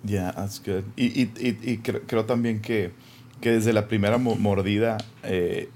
[0.04, 0.84] Yeah, that's good.
[0.96, 2.92] Y, y, y, y creo, creo también que,
[3.42, 5.68] que desde la primera mo- mordida eh,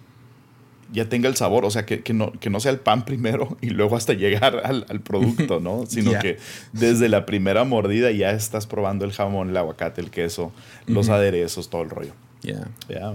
[0.95, 3.59] ya tenga el sabor, o sea, que, que, no, que no sea el pan primero
[3.61, 5.84] y luego hasta llegar al, al producto, ¿no?
[5.88, 6.20] Sino Yeah.
[6.20, 6.38] que
[6.72, 10.53] desde la primera mordida ya estás probando el jamón, el aguacate, el queso,
[10.86, 12.12] los aderezos, todo el rollo.
[12.42, 12.68] Ya.
[12.88, 13.14] Yeah.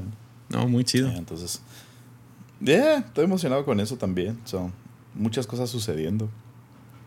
[0.49, 1.09] No, muy chido.
[1.09, 1.61] Yeah, entonces,
[2.59, 4.39] yeah, estoy emocionado con eso también.
[4.45, 4.71] So,
[5.15, 6.29] muchas cosas sucediendo.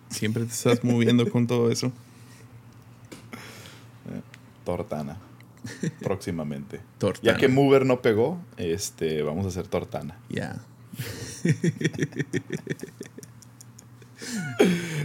[0.09, 1.93] Siempre te estás moviendo con todo eso.
[4.65, 5.17] Tortana.
[6.01, 6.81] Próximamente.
[6.99, 7.33] Tortana.
[7.33, 10.19] Ya que Mover no pegó, este, vamos a hacer Tortana.
[10.29, 10.61] Ya.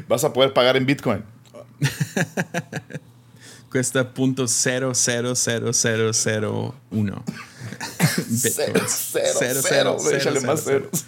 [0.07, 1.23] Vas a poder pagar en Bitcoin.
[3.71, 7.23] Cuesta punto cero cero cero cero cero uno.
[8.29, 10.89] Cero, cero, Cero, cero, cero, échale cero, más cero.
[10.91, 11.05] ceros.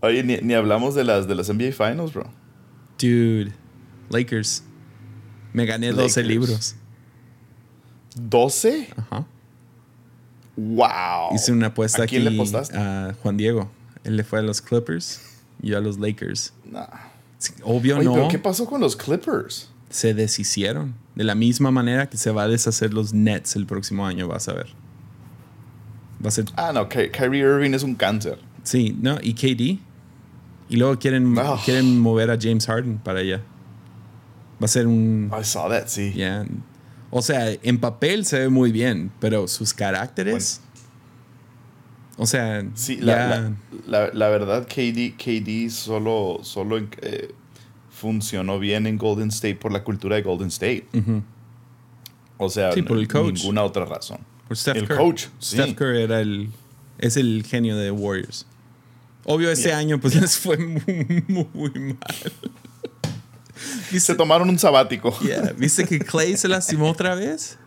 [0.00, 2.30] Oye, ni, ni hablamos de las, de las NBA Finals, bro.
[2.98, 3.52] Dude,
[4.10, 4.62] Lakers.
[5.54, 6.28] Me gané 12 Lakers.
[6.28, 6.74] libros.
[8.16, 8.88] ¿12?
[8.96, 9.24] Ajá.
[10.56, 11.34] ¡Wow!
[11.34, 12.76] Hice una apuesta ¿A quién aquí le apostaste?
[12.76, 13.70] a Juan Diego.
[14.04, 15.20] Él le fue a los Clippers
[15.62, 16.52] y yo a los Lakers.
[16.70, 16.86] Nah.
[17.62, 18.14] Obvio Oye, no.
[18.14, 19.70] pero ¿qué pasó con los Clippers?
[19.90, 20.94] Se deshicieron.
[21.14, 24.48] De la misma manera que se va a deshacer los Nets el próximo año, vas
[24.48, 24.68] a ver.
[26.24, 26.46] Va a ser.
[26.56, 28.38] Ah, no, Ky- Kyrie Irving es un cáncer.
[28.62, 29.78] Sí, no, y KD.
[30.70, 31.56] Y luego quieren, Ah.
[31.64, 33.42] quieren mover a James Harden para allá.
[34.62, 35.30] Va a ser un.
[35.38, 36.12] I saw that, sí.
[36.14, 36.44] ya,
[37.10, 40.60] O sea, en papel se ve muy bien, pero sus caracteres.
[42.16, 43.52] O sea, Sí, la, la,
[43.86, 47.34] la- la verdad, KD, KD solo, solo eh,
[47.90, 50.86] funcionó bien en Golden State por la cultura de Golden State.
[52.38, 53.34] O sea, Sí, por el coach.
[53.40, 54.18] ninguna otra razón.
[54.46, 54.98] Por Steph el Curry.
[54.98, 55.56] coach, sí.
[55.56, 56.50] Steph Curry era el,
[56.98, 58.46] es el genio de Warriors.
[59.24, 59.78] Obvio, este Yeah.
[59.78, 61.24] año pues les fue muy,
[61.54, 61.96] muy mal.
[63.88, 65.16] Se ¿Viste, tomaron un sabático.
[65.22, 67.58] Yeah, ¿Viste que Clay se lastimó otra vez?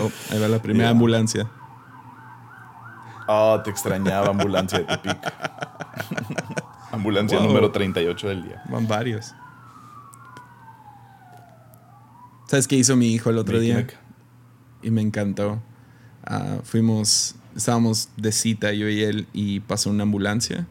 [0.00, 0.90] Oh, ahí va la primera Yeah.
[0.92, 1.50] ambulancia.
[3.28, 5.16] Ah, te extrañaba ambulancia de Tepic.
[6.92, 7.46] ambulancia Wow.
[7.48, 8.62] número 38 del día.
[8.70, 9.34] Van varios.
[12.46, 13.86] ¿Sabes qué hizo mi hijo el otro día?
[14.82, 15.60] Y me encantó.
[16.24, 20.66] Ah, fuimos, estábamos de cita yo y él y pasó una ambulancia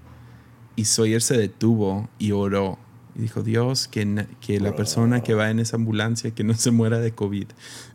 [0.76, 2.78] y Sawyer se detuvo y oró.
[3.16, 6.72] Y dijo, Dios, que, que la persona que va en esa ambulancia, que no se
[6.72, 7.46] muera de COVID.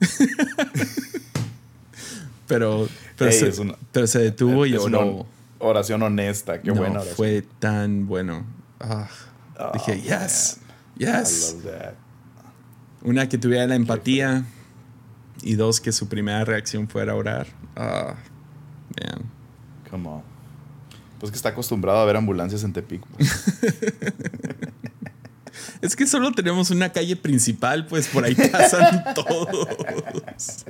[2.46, 5.26] pero, pero, se, una- pero se detuvo y Es oró.
[5.58, 6.60] oración honesta.
[6.62, 7.16] Qué No, buena oración.
[7.16, 8.44] fue tan bueno.
[8.80, 9.08] Ah,
[9.60, 10.58] Oh, dije, yes,
[10.98, 11.56] I yes.
[11.56, 11.94] love that.
[13.02, 14.44] Una que tuviera la empatía
[15.42, 17.48] y dos que su primera reacción fuera orar.
[17.74, 18.14] Ah,
[19.00, 19.24] man.
[19.90, 20.22] Come on.
[21.18, 23.02] Pues que está acostumbrado a ver ambulancias en Tepic.
[25.82, 30.64] Es que solo tenemos una calle principal, pues por ahí pasan todos.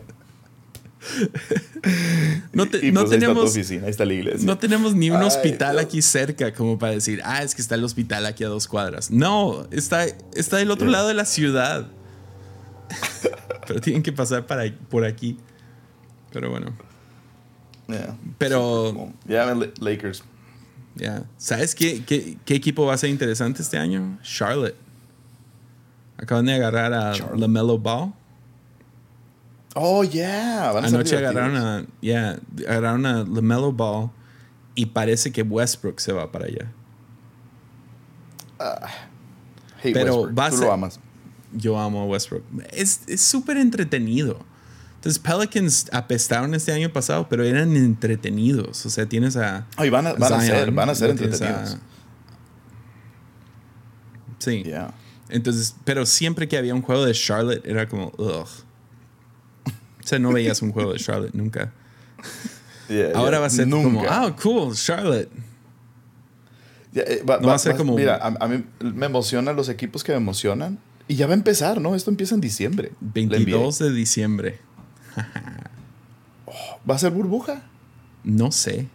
[2.53, 4.47] No, te- y no pues ahí está tu tenemos, oficina, ahí está la iglesia.
[4.47, 7.75] no tenemos ni un Ay, hospital aquí cerca como para decir, ah, es que está
[7.77, 9.11] el hospital aquí a dos cuadras.
[9.11, 10.93] No, está, está del otro Yeah.
[10.93, 11.87] lado de la ciudad.
[13.67, 15.39] Pero tienen que pasar para, por aquí.
[16.33, 16.73] Pero bueno.
[17.87, 18.17] Yeah.
[18.39, 20.25] Pero, La- Lakers.
[20.99, 21.25] Ya.
[21.37, 24.19] ¿Sabes qué, qué, qué equipo va a ser interesante este año?
[24.23, 24.77] Charlotte.
[26.17, 27.41] Acaban de agarrar a Charlotte.
[27.41, 28.13] LaMelo Ball.
[29.75, 30.73] Oh, yeah.
[30.73, 34.11] Van a ser Anoche agarraron a, yeah, agarraron a LaMelo Ball
[34.75, 36.73] y parece que Westbrook se va para allá.
[39.81, 41.01] Hey, Pero Westbrook, va a tú lo amas.
[41.53, 42.43] Yo amo a Westbrook.
[42.73, 44.45] Es es súper entretenido.
[44.99, 48.85] Entonces, Pelicans apestaron este año pasado, pero eran entretenidos.
[48.85, 49.67] O sea, tienes a.
[49.77, 51.79] Ay, van a, van a Zion, ser, van a ser a- entretenidos.
[54.39, 54.63] Sí.
[54.65, 54.95] Yeah.
[55.29, 58.47] Entonces, pero siempre que había un juego de Charlotte era como, ugh.
[58.47, 61.73] O sea, no veías un juego de Charlotte nunca.
[62.89, 63.41] Yeah, Ahora yeah.
[63.41, 64.09] va a ser como, Nunca.
[64.23, 65.29] ah, cool, Charlotte.
[66.95, 70.03] Eh, va, No va a ser como- Mira, a, a mí me emocionan los equipos
[70.03, 70.79] que me emocionan.
[71.07, 71.95] Y ya va a empezar, ¿no?
[71.95, 72.93] Esto empieza en diciembre.
[73.03, 74.59] la 22 de diciembre.
[76.89, 77.63] ¿Va a ser burbuja?
[78.25, 78.87] No sé.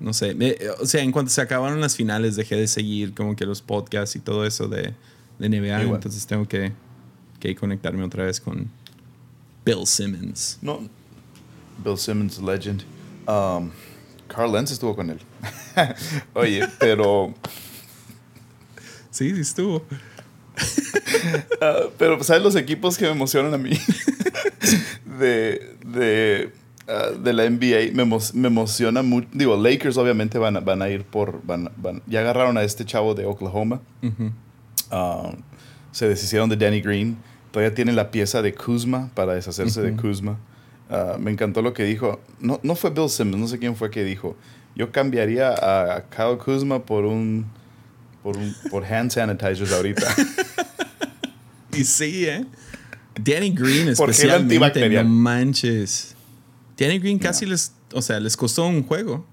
[0.00, 0.34] No sé.
[0.34, 3.62] Me- o sea, en cuanto se acabaron las finales, dejé de seguir como que los
[3.62, 4.94] podcasts y todo eso de,
[5.38, 5.82] de NBA.
[5.82, 5.96] Igual.
[5.96, 6.72] Entonces tengo que,
[7.40, 8.70] que conectarme otra vez con
[9.64, 10.58] Bill Simmons.
[10.62, 10.80] No,
[11.84, 12.82] Bill Simmons, legend.
[13.26, 13.70] Um,
[14.28, 15.20] Carl Lenz estuvo con él.
[16.34, 17.34] Oye, pero.
[19.10, 19.76] Sí, sí estuvo.
[19.76, 19.82] Uh,
[21.98, 23.70] pero, ¿sabes los equipos que me emocionan a mí?
[25.20, 26.52] de, de,
[26.88, 27.94] uh, de la NBA.
[27.94, 29.28] Me, emo me, emociona mucho.
[29.32, 31.40] Digo, Lakers obviamente van a, van a ir por.
[31.44, 33.80] Van, van, ya agarraron a este chavo de Oklahoma.
[34.02, 34.10] Uh
[34.90, 35.36] -huh.
[35.92, 37.16] se deshicieron de Danny Green.
[37.50, 39.84] Todavía tienen la pieza de Kuzma para deshacerse -huh.
[39.84, 40.38] de Kuzma.
[40.88, 42.20] Uh, me encantó lo que dijo.
[42.38, 44.36] No, no fue Bill Simmons, no sé quién fue que dijo.
[44.76, 47.46] Yo cambiaría a, Kyle Kuzma por un.
[48.22, 50.06] por, un, por hand sanitizers ahorita.
[51.72, 52.44] y sí, ¿eh?
[53.18, 56.14] Danny Green especialmente, no manches.
[56.76, 59.26] Danny Green casi les, o sea, les costó un juego.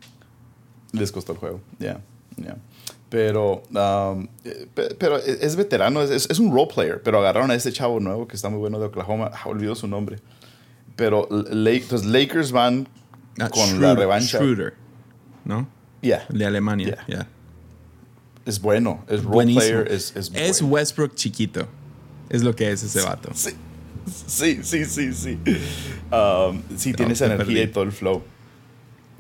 [0.91, 2.01] Les costó el juego, ya,
[2.37, 2.57] yeah.
[3.09, 4.27] Pero, um,
[4.97, 8.35] pero es veterano, es, es, un role player, pero agarraron a este chavo nuevo que
[8.35, 10.19] está muy bueno de Oklahoma, ah, olvido su nombre.
[10.95, 12.87] Pero los Lakers van
[13.39, 14.37] Ah, con Schroeder, la revancha.
[14.37, 14.73] Schroeder,
[15.45, 15.67] ¿no?
[16.01, 16.25] Yeah.
[16.29, 17.27] De Alemania, yeah.
[18.45, 19.61] Es bueno, es role Buenísimo.
[19.61, 20.75] player, es, es, Es bueno.
[20.75, 21.67] Westbrook chiquito.
[22.29, 23.31] Es lo que es ese vato.
[23.33, 23.51] Sí,
[24.27, 25.13] sí, sí, sí.
[25.13, 25.37] Sí,
[26.11, 27.61] Um, sí tiene esa energía perdí.
[27.61, 28.21] y todo el flow.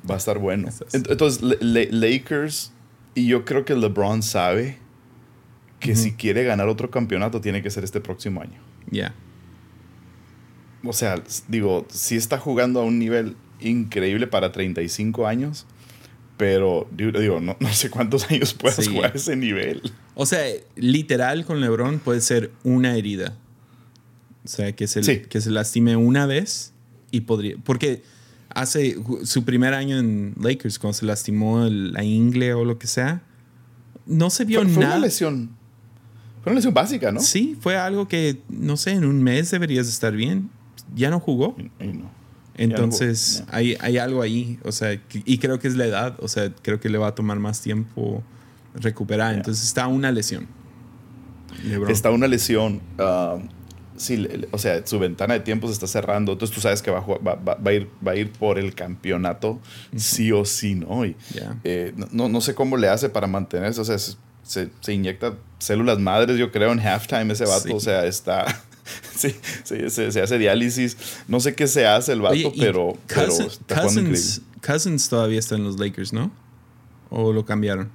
[0.09, 0.67] Va a estar bueno.
[0.67, 0.83] Es.
[0.93, 2.71] Entonces, Le- Lakers,
[3.15, 4.77] y yo creo que LeBron sabe
[5.79, 8.59] que si quiere ganar otro campeonato, tiene que ser este próximo año.
[8.91, 9.13] Yeah.
[10.85, 15.65] O sea, digo, sí está jugando a un nivel increíble para 35 años,
[16.37, 18.91] pero digo, digo, no, no sé cuántos años puedas Sí.
[18.91, 19.81] jugar a ese nivel.
[20.15, 20.41] O sea,
[20.75, 23.37] literal con LeBron puede ser una herida.
[24.43, 25.19] O sea, que se, Sí.
[25.21, 26.73] que se lastime una vez
[27.11, 27.55] y podría.
[27.63, 28.03] Porque
[28.49, 33.23] hace su primer año en Lakers, cuando se lastimó la ingle o lo que sea,
[34.05, 34.97] no se vio Fue, fue nada.
[34.97, 35.49] una lesión.
[36.43, 37.21] Fue una lesión básica, ¿no?
[37.21, 40.49] Sí, fue algo que, no sé, en un mes deberías estar bien.
[40.93, 41.55] Ya no jugó.
[41.57, 42.11] Y- y no.
[42.55, 43.55] Entonces, Ya.
[43.55, 44.59] hay, hay algo ahí.
[44.63, 44.93] O sea,
[45.25, 46.17] y creo que es la edad.
[46.19, 48.21] O sea, creo que le va a tomar más tiempo
[48.75, 49.31] recuperar.
[49.31, 49.37] Ya.
[49.37, 50.47] Entonces, está una lesión.
[51.63, 51.89] LeBron.
[51.91, 52.81] Está una lesión.
[52.99, 53.37] ah,
[53.97, 56.33] sí, o sea, su ventana de tiempo se está cerrando.
[56.33, 58.31] Entonces tú sabes que va a, jugar- va, va- va a ir, va a ir
[58.31, 59.59] por el campeonato,
[59.95, 61.05] sí o sí, ¿no?
[61.05, 61.15] Y,
[61.63, 63.79] eh, no, no sé cómo le hace para mantenerse.
[63.81, 67.67] O sea, se, inyecta células madres, yo creo, en halftime ese vato.
[67.67, 67.73] Sí.
[67.73, 68.45] O sea, está.
[69.15, 70.97] sí, sí, se, se hace diálisis.
[71.27, 74.29] No sé qué se hace el vato, Oye, pero, pero está jugando increíble.
[74.65, 76.31] Cousins, todavía está en los Lakers, ¿no?
[77.09, 77.89] ¿O lo cambiaron?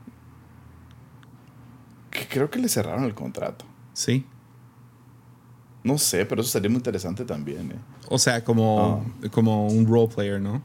[2.30, 3.64] Creo que le cerraron el contrato.
[3.92, 4.24] Sí.
[5.88, 7.72] No sé, pero eso sería muy interesante también.
[7.72, 7.76] ¿eh?
[8.08, 9.28] O sea, como, Ah.
[9.30, 10.62] como un role player, ¿no?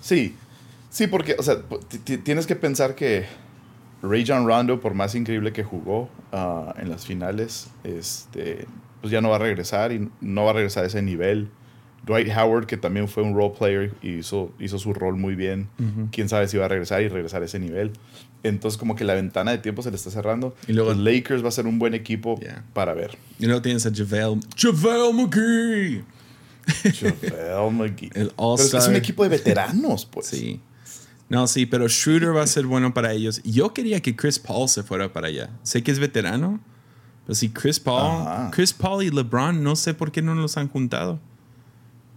[0.00, 0.34] Sí,
[0.90, 1.58] sí, porque, o sea,
[2.24, 3.26] tienes que pensar que
[4.02, 8.66] Ray John Rondo, por más increíble que jugó ah, en las finales, este,
[9.00, 11.48] pues ya no va a regresar y no va a regresar a ese nivel.
[12.04, 15.68] Dwight Howard, que también fue un role player y hizo, hizo su rol muy bien,
[16.12, 17.92] quién sabe si va a regresar y regresar a ese nivel.
[18.48, 20.54] Entonces, como que la ventana de tiempo se le está cerrando.
[20.68, 22.64] Y luego- Los Lakers va a ser un buen equipo Yeah.
[22.72, 23.16] para ver.
[23.38, 24.40] Y luego tienes a JaVale.
[24.56, 26.04] JaVale McGee.
[26.92, 28.06] JaVale McGee.
[28.06, 28.80] El Pero es, All-Star.
[28.82, 30.26] es un equipo de veteranos, pues.
[30.26, 30.60] Sí.
[31.28, 33.40] No, sí, pero Schroeder va a ser bueno para ellos.
[33.44, 35.50] Yo quería que Chris Paul se fuera para allá.
[35.64, 36.60] Sé que es veterano,
[37.26, 38.50] pero si Chris Paul, Ajá.
[38.52, 41.18] Chris Paul y LeBron, no sé por qué no los han juntado.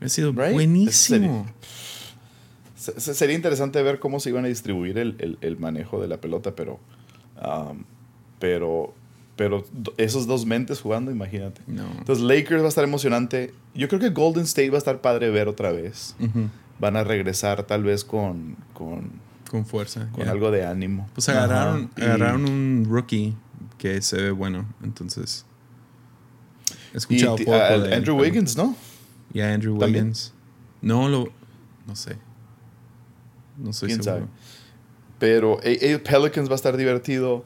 [0.02, 0.54] Ha sido Right?
[0.54, 1.48] buenísimo.
[2.80, 6.08] Se- se- Sería interesante ver cómo se iban a distribuir el, el- el manejo de
[6.08, 6.80] la pelota, pero,
[7.44, 7.84] um,
[8.40, 8.94] pero,
[9.36, 9.66] pero
[9.98, 11.62] esos dos mentes jugando, imagínate.
[11.68, 11.86] No.
[11.98, 13.54] Entonces Lakers va a estar emocionante.
[13.76, 16.16] Yo creo que Golden State va a estar padre ver otra vez.
[16.80, 19.12] Van a regresar tal vez con, con,
[19.52, 20.08] Con fuerza.
[20.14, 20.32] con yeah.
[20.32, 21.10] algo de ánimo.
[21.14, 23.36] Pues agarraron, y- agarraron un rookie
[23.78, 24.66] que se ve bueno.
[24.84, 25.46] Entonces.
[26.94, 28.76] He escuchado y poco a- de Andrew Wiggins, ¿no?
[29.34, 30.06] Y a Andrew ¿También?
[30.06, 30.34] Wiggins.
[30.82, 31.30] No lo.
[31.86, 32.16] No sé.
[33.60, 34.26] No soy ¿Quién seguro.
[34.26, 34.32] sabe?
[35.20, 37.43] Pero eh, eh, Pelicans va a estar divertido.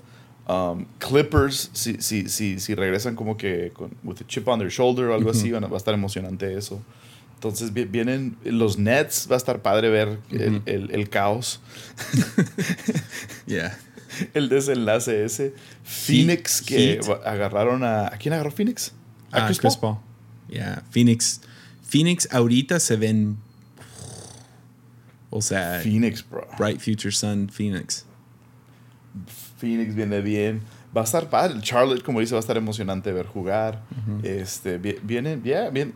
[0.47, 4.69] Um, Clippers, si, si, si, si regresan como que con with a chip on their
[4.69, 6.81] shoulder o algo así, van a- va a estar emocionante eso.
[7.35, 10.61] Entonces vi- vienen los Nets, va a estar padre ver el, Ujú.
[10.65, 11.61] el- el caos,
[13.47, 13.77] Yeah.
[14.33, 15.53] el desenlace ese.
[15.83, 17.09] Phoenix, que Heat.
[17.25, 18.07] agarraron a...
[18.07, 18.91] ¿A quién agarró Phoenix?
[19.31, 19.97] Ah, Chris, Paul.
[20.49, 20.83] Yeah.
[20.91, 21.41] Phoenix.
[21.87, 23.37] Phoenix ahorita se ven.
[25.35, 26.45] O sea, Phoenix, bro.
[26.59, 28.05] Bright Future Sun Phoenix.
[29.57, 30.61] Phoenix viene bien.
[30.95, 31.59] Va a estar padre.
[31.61, 33.83] Charlotte, como dice, va a estar emocionante ver jugar.
[34.23, 35.93] este, vi- vienen, yeah, bien.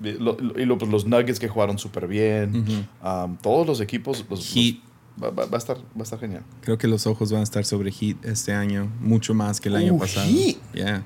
[0.00, 2.88] lo- lo- y lo- pues, los Nuggets que jugaron súper bien.
[3.04, 4.24] Um, todos los equipos.
[4.28, 4.78] Los, Heat.
[5.16, 6.42] los- va, va- va a estar, va a estar genial.
[6.62, 8.90] Creo que los ojos van a estar sobre Heat este año.
[9.00, 10.26] Mucho más que el año Uh, pasado.
[10.28, 10.56] Heat.
[10.74, 11.04] Yeah.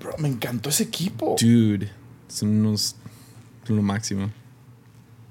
[0.00, 1.36] Bro, me encantó ese equipo.
[1.38, 1.90] Dude.
[2.28, 2.96] Son unos.
[3.66, 4.30] Lo máximo.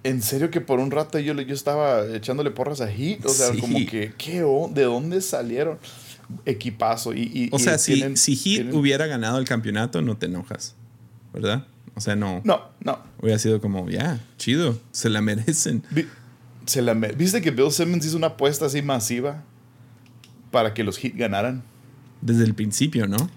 [0.04, 3.26] En serio que por un rato yo, yo estaba echándole porras a Heat.
[3.26, 3.60] O sea, Sí.
[3.62, 4.44] como que, ¿qué?
[4.44, 5.78] o- ¿De dónde salieron?
[6.46, 7.14] Equipazo.
[7.14, 10.18] Y, y- O y sea, si, tienen- si Heat tienen- hubiera ganado el campeonato, no
[10.18, 10.76] te enojas,
[11.34, 11.66] ¿verdad?
[11.96, 12.42] O sea, no.
[12.44, 13.00] No, no.
[13.22, 15.84] Hubiera sido como, ya, chido, se la merecen.
[15.92, 16.08] Vi-
[16.66, 19.44] se la me- ¿Viste que Bill Simmons hizo una apuesta así masiva
[20.52, 21.64] para que los Heat ganaran?
[22.22, 23.30] Desde el principio, ¿no?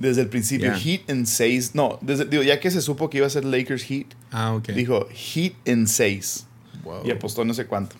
[0.00, 0.78] Desde el principio, Yeah.
[0.80, 1.74] Heat en 6.
[1.74, 4.70] No, desde, digo, ya que se supo que iba a ser Lakers Heat, Ah, ok.
[4.70, 6.46] dijo Heat en 6.
[6.82, 7.02] Wow.
[7.06, 7.94] Y apostó no sé cuánto.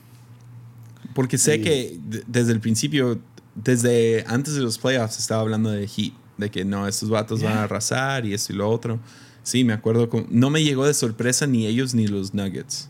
[1.15, 3.21] Porque sé Y- que desde el principio,
[3.55, 7.53] desde antes de los playoffs, estaba hablando de Heat, de que no, estos vatos van
[7.53, 7.65] a Yeah.
[7.65, 8.99] arrasar y esto y lo otro.
[9.43, 10.09] Sí, me acuerdo.
[10.09, 12.89] con- no me llegó de sorpresa ni ellos ni los Nuggets.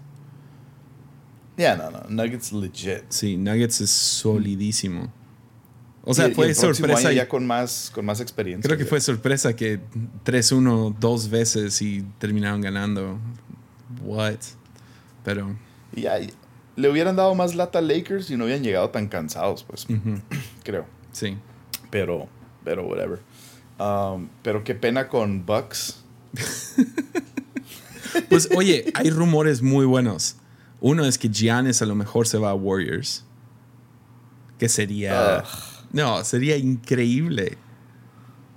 [1.57, 2.03] Ya, no, no.
[2.09, 3.03] Nuggets legit.
[3.09, 5.13] Sí, Nuggets es solidísimo.
[6.03, 7.09] O sea, Y- y fue el sorpresa.
[7.09, 8.67] año ya con más, con más experiencia.
[8.67, 8.91] creo que ya.
[8.91, 9.81] fue sorpresa que
[10.25, 13.19] 3-1 dos veces y terminaron ganando.
[14.03, 14.37] What?
[15.25, 15.57] Pero.
[15.95, 16.33] Y y
[16.77, 19.87] le hubieran dado más lata a Lakers y no hubieran llegado tan cansados, pues.
[20.65, 20.87] Creo.
[21.13, 21.37] Sí.
[21.91, 22.29] Pero,
[22.65, 23.21] pero whatever.
[23.79, 26.03] Um, pero qué pena con Bucks.
[28.29, 30.37] Pues oye, hay rumores muy buenos.
[30.81, 33.25] Uno es que Giannis a lo mejor se va a Warriors.
[34.59, 35.45] Que sería.
[35.93, 37.59] No, sería increíble.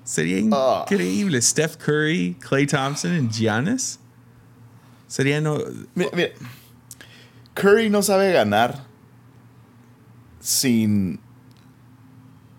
[0.04, 0.82] Sería Ugh.
[0.84, 1.42] increíble.
[1.42, 4.00] Steph Curry, Clay Thompson y Giannis.
[5.08, 5.58] Sería no.
[5.96, 6.30] Mira, mira,
[7.54, 8.86] Curry no sabe ganar
[10.40, 11.20] sin.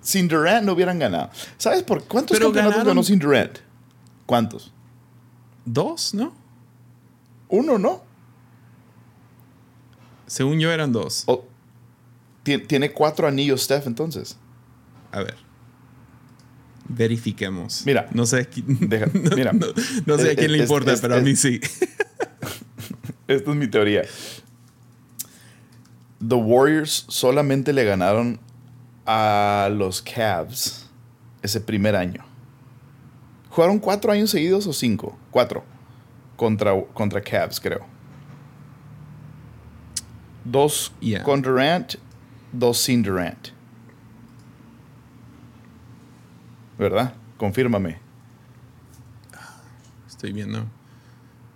[0.01, 1.31] Sin Durant no hubieran ganado.
[1.57, 3.59] ¿Sabes por cuántos Pero campeonatos ganaron- ganó sin Durant?
[4.27, 4.73] ¿Cuántos?
[5.65, 6.35] Dos, ¿no?
[7.49, 8.03] Uno, ¿no?
[10.27, 11.25] Según yo eran dos.
[11.27, 11.45] O-
[12.43, 14.37] ti- tiene cuatro anillos Steph entonces.
[15.15, 15.37] A ver.
[16.89, 17.85] Verifiquemos.
[17.87, 18.09] Mira.
[18.13, 18.49] No sé.
[18.67, 19.53] Deja- no, mira.
[19.53, 19.67] no-
[20.07, 21.61] no sé a quién le es- importa, es- pero a mí sí.
[23.29, 24.03] Esta es mi teoría.
[26.27, 28.41] The Warriors solamente le ganaron
[29.07, 30.87] a los Cavs
[31.43, 32.25] ese primer año.
[33.51, 35.17] ¿Jugaron cuatro años seguidos o cinco?
[35.31, 35.65] Cuatro.
[36.37, 37.87] Contra, contra Cavs, creo.
[40.45, 41.23] Dos Yeah.
[41.23, 41.95] con Durant,
[42.53, 43.49] dos sin Durant.
[46.79, 47.15] ¿Verdad?
[47.37, 47.99] Confírmame.
[50.09, 50.65] Estoy viendo.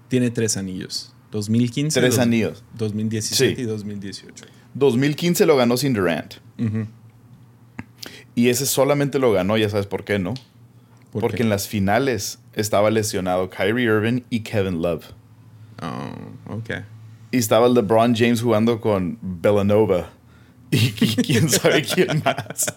[0.08, 1.14] Tiene tres anillos.
[1.30, 2.00] 2015.
[2.00, 2.64] Tres dos- anillos.
[2.76, 3.62] 2017 Sí.
[3.62, 4.44] y 2018.
[4.74, 6.34] 2015 lo ganó sin Durant.
[8.34, 10.34] Y ese solamente lo ganó, ya sabes por qué, ¿no?
[11.12, 11.42] ¿Por Porque qué?
[11.42, 15.04] en las finales estaba lesionado Kyrie Irving y Kevin Love.
[15.82, 16.70] Oh, ok.
[17.30, 20.10] Y estaba LeBron James jugando con Villanova.
[20.70, 22.66] Y, y quién sabe quién más.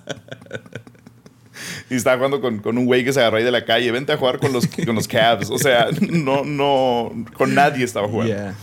[1.91, 3.91] Y estaba jugando con, con un güey que se agarró ahí de la calle.
[3.91, 5.49] Vente a jugar con los, con los Cavs.
[5.49, 8.33] O sea, no, no, con nadie estaba jugando.
[8.33, 8.55] Yeah.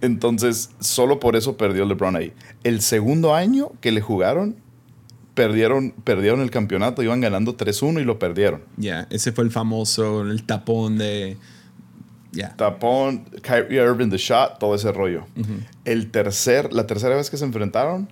[0.00, 2.32] Entonces, solo por eso perdió LeBron ahí.
[2.62, 4.54] El segundo año que le jugaron,
[5.34, 7.02] perdieron, perdieron el campeonato.
[7.02, 8.62] Iban ganando 3-1 y lo perdieron.
[8.78, 9.08] Yeah.
[9.10, 11.38] Ese fue el famoso, el tapón de.
[12.30, 12.54] Yeah.
[12.56, 15.26] Tapón, Kyrie Irving, the shot, todo ese rollo.
[15.84, 18.08] El tercer, la tercera vez que se enfrentaron,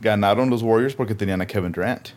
[0.00, 2.08] ganaron los Warriors porque tenían a Kevin Durant.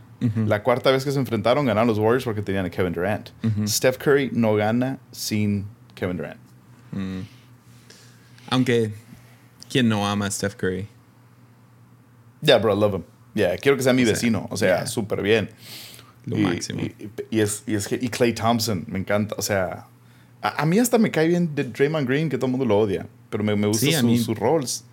[0.47, 3.29] La cuarta vez que se enfrentaron, ganaron los Warriors porque tenían a Kevin Durant.
[3.67, 5.65] Steph Curry no gana sin
[5.95, 6.39] Kevin Durant.
[8.49, 8.93] Aunque,
[9.69, 10.87] ¿quién no ama a Steph Curry?
[12.41, 13.03] Yeah, bro, I love him.
[13.33, 14.47] Yeah, quiero que sea mi O sea, vecino.
[14.51, 14.87] O sea, yeah.
[14.87, 15.49] súper bien.
[16.25, 16.81] Lo y, máximo.
[16.81, 16.95] Y,
[17.31, 19.35] y es, y, es, y Clay Thompson, me encanta.
[19.37, 19.87] O sea,
[20.41, 22.77] a, a mí hasta me cae bien de Draymond Green, que todo el mundo lo
[22.79, 23.07] odia.
[23.29, 24.83] Pero me, me gusta Sí, a su- mí- sus roles.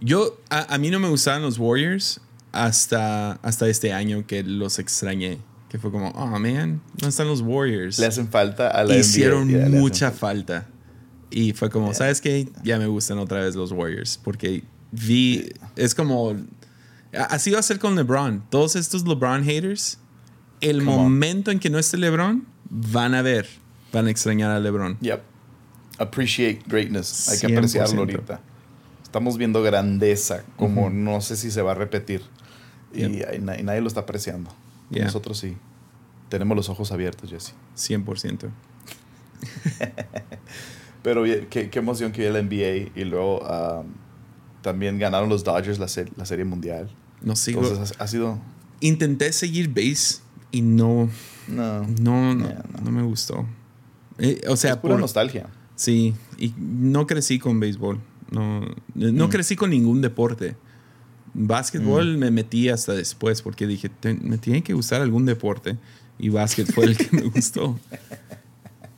[0.00, 2.20] Yo, a, a mí no me gustaban los Warriors
[2.64, 5.38] hasta, hasta este año que los extrañé.
[5.68, 7.98] Que fue como, oh man, no están los Warriors.
[7.98, 9.58] Le hacen falta a la Hicieron NBA.
[9.58, 10.66] Yeah, mucha falta.
[11.30, 12.48] Y fue como, ¿sabes qué?
[12.62, 14.18] Ya me gustan otra vez los Warriors.
[14.22, 16.34] Porque vi, es como,
[17.12, 18.44] así va a ser con LeBron.
[18.48, 19.98] Todos estos LeBron haters,
[20.62, 21.02] el Come on.
[21.02, 23.46] momento en que no esté LeBron, van a ver,
[23.92, 24.96] van a extrañar a LeBron.
[25.00, 25.20] Yep.
[25.98, 27.28] Appreciate greatness.
[27.28, 27.56] Hay que 100%.
[27.56, 28.40] apreciarlo ahorita.
[29.02, 32.22] Estamos viendo grandeza, como no sé si se va a repetir.
[32.94, 33.40] Y, Yep.
[33.62, 34.50] nadie lo está apreciando.
[34.90, 35.04] Yeah.
[35.04, 35.56] Nosotros sí.
[36.28, 37.54] Tenemos los ojos abiertos, Jesse.
[37.76, 38.50] 100%.
[41.02, 42.90] Pero qué, qué emoción que la NBA.
[43.00, 43.86] Y luego um,
[44.62, 46.90] también ganaron los Dodgers la, se- la Serie Mundial.
[47.22, 47.62] No sigo.
[47.62, 48.38] Entonces ha, ha sido.
[48.80, 50.20] Intenté seguir base
[50.50, 51.08] y no,
[51.48, 51.82] No.
[52.00, 52.80] no, no, Yeah, no.
[52.84, 53.46] no me gustó.
[54.18, 55.48] Eh, o sea, es pura por- nostalgia.
[55.76, 58.00] Sí, y no crecí con béisbol.
[58.30, 58.60] No,
[58.94, 59.30] no Mm.
[59.30, 60.56] crecí con ningún deporte.
[61.46, 65.76] Básquetbol me metí hasta después porque dije, "Te- me tiene que gustar algún deporte.
[66.18, 67.78] Y básquet fue el que me gustó.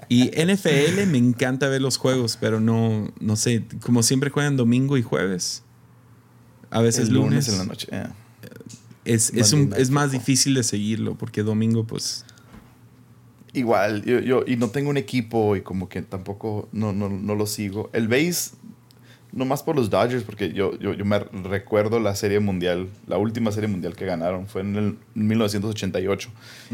[0.09, 4.97] Y NFL me encanta ver los juegos, pero no, no sé, como siempre juegan domingo
[4.97, 5.63] y jueves.
[6.71, 7.49] A veces El lunes.
[7.49, 7.89] en la noche.
[7.93, 8.07] eh.
[9.05, 12.25] Es, es, un- es más difícil de seguirlo porque domingo, pues.
[13.53, 17.35] Igual, yo, yo- y no tengo un equipo y como que tampoco no, no, no
[17.35, 17.91] lo sigo.
[17.93, 18.53] El base,
[19.33, 23.53] nomás por los Dodgers, porque yo, yo, yo me recuerdo la serie mundial, la última
[23.53, 26.29] serie mundial que ganaron fue en el 1988.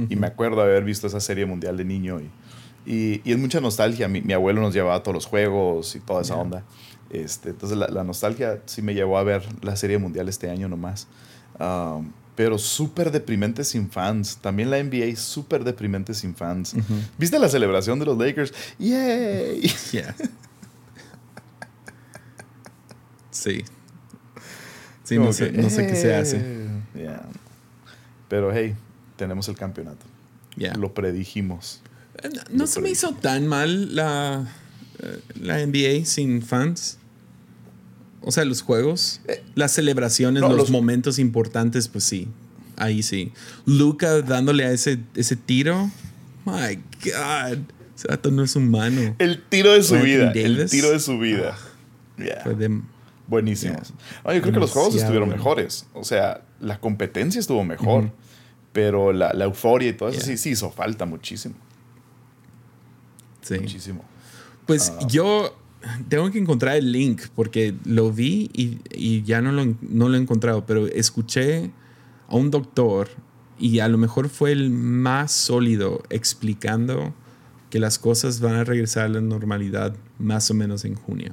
[0.09, 2.21] Y me acuerdo haber visto esa serie mundial de niño.
[2.21, 2.31] Y,
[2.91, 4.09] y, y es mucha nostalgia.
[4.09, 6.43] Mi, mi abuelo nos llevaba a todos los juegos y toda esa Yeah.
[6.43, 6.65] onda.
[7.11, 10.69] Este, entonces la, la nostalgia sí me llevó a ver la serie mundial este año
[10.69, 11.07] nomás.
[11.61, 14.37] Um, pero súper deprimente sin fans.
[14.43, 16.75] También la NBA súper deprimente sin fans.
[17.17, 18.53] ¿Viste la celebración de los Lakers?
[18.79, 19.71] ¡Yay!
[19.93, 20.15] Yeah.
[23.43, 23.65] Sí.
[25.05, 26.39] Sí, no sé, que, no sé qué se hace.
[26.41, 26.69] "Eh".
[26.97, 27.23] Yeah.
[28.29, 28.75] Pero hey,
[29.17, 30.05] tenemos el campeonato.
[30.57, 30.75] Yeah.
[30.75, 31.81] Lo predijimos.
[32.23, 34.49] Eh, No, se me hizo tan mal la,
[35.01, 36.99] eh, la NBA sin fans.
[38.23, 39.21] O sea, los juegos,
[39.55, 42.27] las celebraciones, no, los, los- momentos importantes, pues sí.
[42.77, 43.33] Ahí sí.
[43.65, 45.91] Luca dándole a ese, ese tiro.
[46.45, 47.59] My God.
[47.97, 49.15] Ese no es humano.
[49.19, 50.33] El tiro de su Anthony vida.
[50.33, 51.57] El tiro de su vida.
[52.19, 52.41] Yeah.
[52.43, 52.81] Fue de-
[53.29, 53.93] Buenísimos.
[54.25, 55.87] No, yo creo que los juegos estuvieron mejores.
[55.95, 58.11] O sea, la competencia estuvo mejor.
[58.73, 60.27] Pero la, la euforia y todo eso Yeah.
[60.27, 61.55] sí, sí hizo falta muchísimo.
[63.43, 63.59] sí.
[63.59, 64.05] Muchísimo.
[64.67, 65.07] Pues Ah.
[65.09, 65.57] yo
[66.09, 70.17] tengo que encontrar el link porque lo vi y, y ya no lo, no lo
[70.17, 71.71] he encontrado, pero escuché
[72.29, 73.09] a un doctor
[73.59, 77.15] y a lo mejor fue el más sólido explicando
[77.71, 81.33] que las cosas van a regresar a la normalidad más o menos en junio.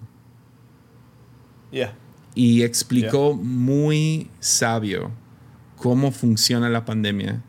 [1.74, 1.96] Yeah.
[2.36, 5.12] Y explicó muy sabio
[5.78, 7.44] cómo funciona la pandemia,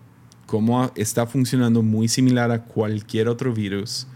[0.47, 4.07] cómo está funcionando muy similar a cualquier otro virus.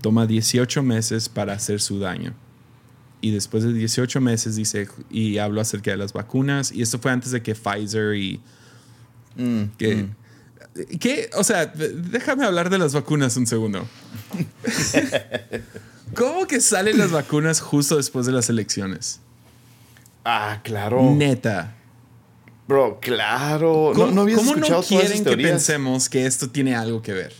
[0.00, 2.34] Toma 18 meses para hacer su daño.
[3.20, 7.10] Y después de 18 meses dice, y habló acerca de las vacunas, y esto fue
[7.10, 8.40] antes de que Pfizer y...
[9.36, 10.98] Mm, Que, mm.
[11.00, 11.30] ¿Qué?
[11.34, 13.88] O sea, déjame hablar de las vacunas un segundo.
[16.14, 19.20] ¿Cómo que salen las vacunas justo después de las elecciones?
[20.30, 21.02] Ah, claro.
[21.14, 21.74] Neta.
[22.66, 23.92] Bro, claro.
[23.94, 27.14] ¿Cómo no, no cómo escuchado no todas quieren que pensemos que esto tiene algo que
[27.14, 27.32] ver?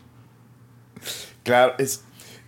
[1.43, 2.03] Claro, es.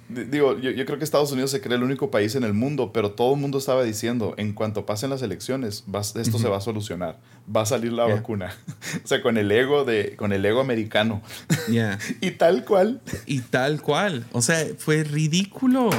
[0.08, 2.90] Digo, yo, yo creo que Estados Unidos se cree el único país en el mundo,
[2.92, 6.56] pero todo el mundo estaba diciendo, en cuanto pasen las elecciones, vas- esto se va
[6.56, 7.20] a solucionar,
[7.54, 8.16] va a salir la Yeah.
[8.16, 8.50] vacuna.
[9.04, 11.22] o sea, con el ego de, con el ego americano.
[11.70, 11.96] Ya.
[12.20, 13.02] y tal cual.
[13.26, 14.26] Y tal cual.
[14.32, 15.90] O sea, fue ridículo.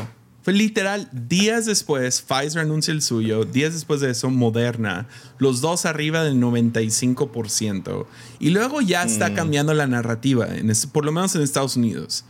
[0.44, 5.86] Fue literal, días después, Pfizer anuncia el suyo, días después de eso, Moderna, los dos
[5.86, 8.08] arriba del 95%.
[8.40, 12.26] Y luego ya está cambiando la narrativa, en por lo menos en Estados Unidos.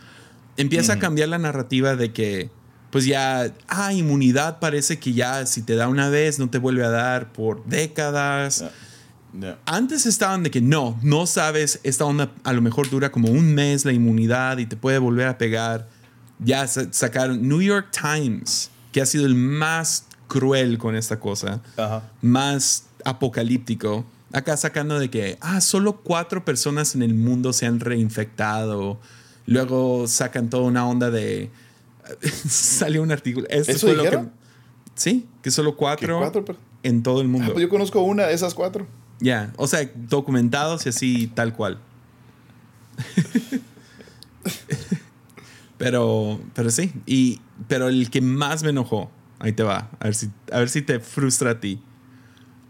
[0.57, 2.49] Empieza a cambiar la narrativa de que,
[2.89, 6.83] pues ya, ah, inmunidad parece que ya si te da una vez no te vuelve
[6.83, 8.65] a dar por décadas.
[9.39, 9.57] Yeah.
[9.65, 13.55] Antes estaban de que no, no sabes, esta onda a lo mejor dura como un
[13.55, 15.87] mes la inmunidad y te puede volver a pegar.
[16.43, 21.61] Ya sa- sacaron New York Times, que ha sido el más cruel con esta cosa,
[21.77, 22.03] Ajá.
[22.21, 24.05] más apocalíptico.
[24.33, 28.99] Acá sacando de que, ah, solo cuatro personas en el mundo se han reinfectado.
[29.45, 31.51] Luego sacan toda una onda de...
[32.47, 33.45] Salió un artículo.
[33.49, 34.25] Esto ¿Eso fue lo que...
[34.95, 36.45] Sí, que solo ¿Qué cuatro, cuatro?
[36.83, 37.53] en todo el Ah, mundo.
[37.53, 38.87] pues yo conozco una de esas cuatro.
[39.19, 41.79] Ya, o sea, documentados y así, tal cual.
[45.81, 49.09] pero, pero sí, y, pero el que más me enojó,
[49.39, 51.81] ahí te va, a ver si, a ver si te frustra a ti.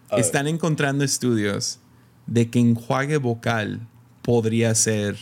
[0.09, 0.23] A ver.
[0.23, 1.79] Están encontrando estudios
[2.25, 3.85] de que enjuague vocal
[4.21, 5.17] podría ser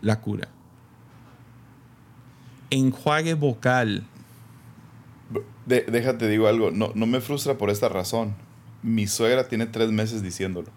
[0.00, 0.46] la cura.
[2.70, 4.06] Enjuague vocal.
[5.66, 8.36] De- déjate digo algo, no, no me frustra por esta razón.
[8.84, 10.70] Mi suegra tiene tres meses diciéndolo.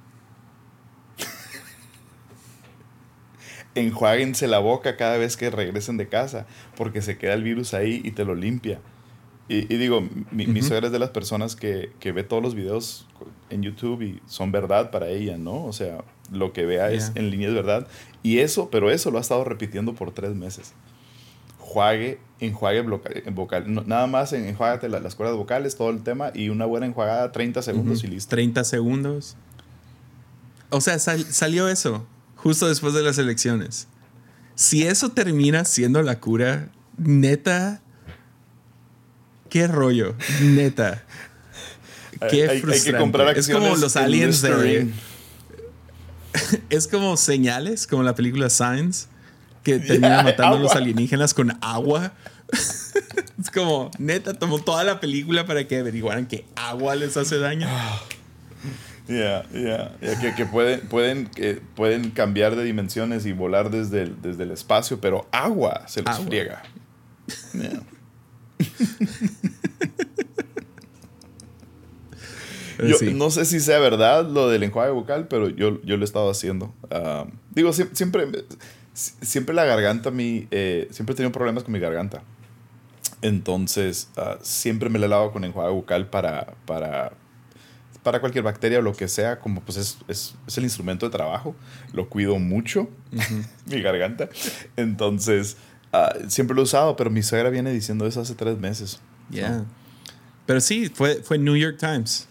[3.80, 6.46] Enjuáguense la boca cada vez que regresen de casa,
[6.78, 8.80] porque se queda el virus ahí y te lo limpia.
[9.48, 10.02] Y, y digo,
[10.32, 10.68] mi, mi Ujú.
[10.70, 13.08] suegra es de las personas que, que ve todos los videos
[13.50, 15.66] en YouTube y son verdad para ella, ¿no?
[15.66, 17.22] O sea, lo que vea es Yeah.
[17.24, 17.88] en línea es verdad.
[18.22, 20.74] Y eso, pero eso lo ha estado repitiendo por tres meses
[21.62, 22.80] enjuague, enjuague
[23.26, 23.72] en vocal.
[23.72, 26.88] No, nada más en, enjuágate la- las cuerdas vocales, todo el tema, y una buena
[26.88, 28.30] enjuagada, 30 segundos Ujú, y listo.
[28.32, 29.38] 30 segundos.
[30.72, 32.06] O sea, sal- salió eso
[32.44, 33.88] justo después de las elecciones.
[34.56, 37.82] Si eso termina siendo la cura, neta,
[39.50, 41.04] qué rollo, neta.
[42.30, 43.00] Qué hay- hay que frustrante.
[43.00, 44.90] comprar es como los en aliens de...
[46.70, 49.08] Es como señales, como la película Signs,
[49.64, 52.12] que termina matando a los alienígenas con agua.
[52.52, 57.68] es como, neta, tomó toda la película para que averiguaran que agua les hace daño.
[59.10, 61.32] Ya, ya, que, que, pueden, pueden,
[61.76, 66.20] pueden cambiar de dimensiones y volar desde el, desde el espacio, pero agua se los
[66.20, 66.62] friega.
[72.88, 76.06] yo no sé si sea verdad lo del enjuague vocal, pero yo, yo lo he
[76.06, 76.72] estado haciendo.
[76.92, 78.28] Ah, digo, siempre,
[78.94, 82.22] siempre la garganta a mí, eh, siempre he tenido problemas con mi garganta.
[83.22, 87.14] Entonces, ah, siempre me la lavo con enjuague bucal para, para,
[88.04, 91.12] para cualquier bacteria o lo que sea, como pues es, es, es el instrumento de
[91.12, 91.56] trabajo.
[91.94, 92.90] Lo cuido mucho,
[93.66, 94.30] mi garganta.
[94.76, 95.58] Entonces,
[95.92, 99.00] ah, siempre lo he usado, pero mi suegra viene diciendo eso hace tres meses.
[99.30, 99.66] Ya.
[100.46, 102.28] Pero sí, fue, fue New York Times.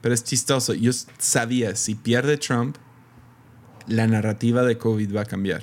[0.00, 0.74] Pero es chistoso.
[0.74, 2.76] Yo sabía, si pierde Trump,
[3.88, 5.62] la narrativa de COVID va a cambiar.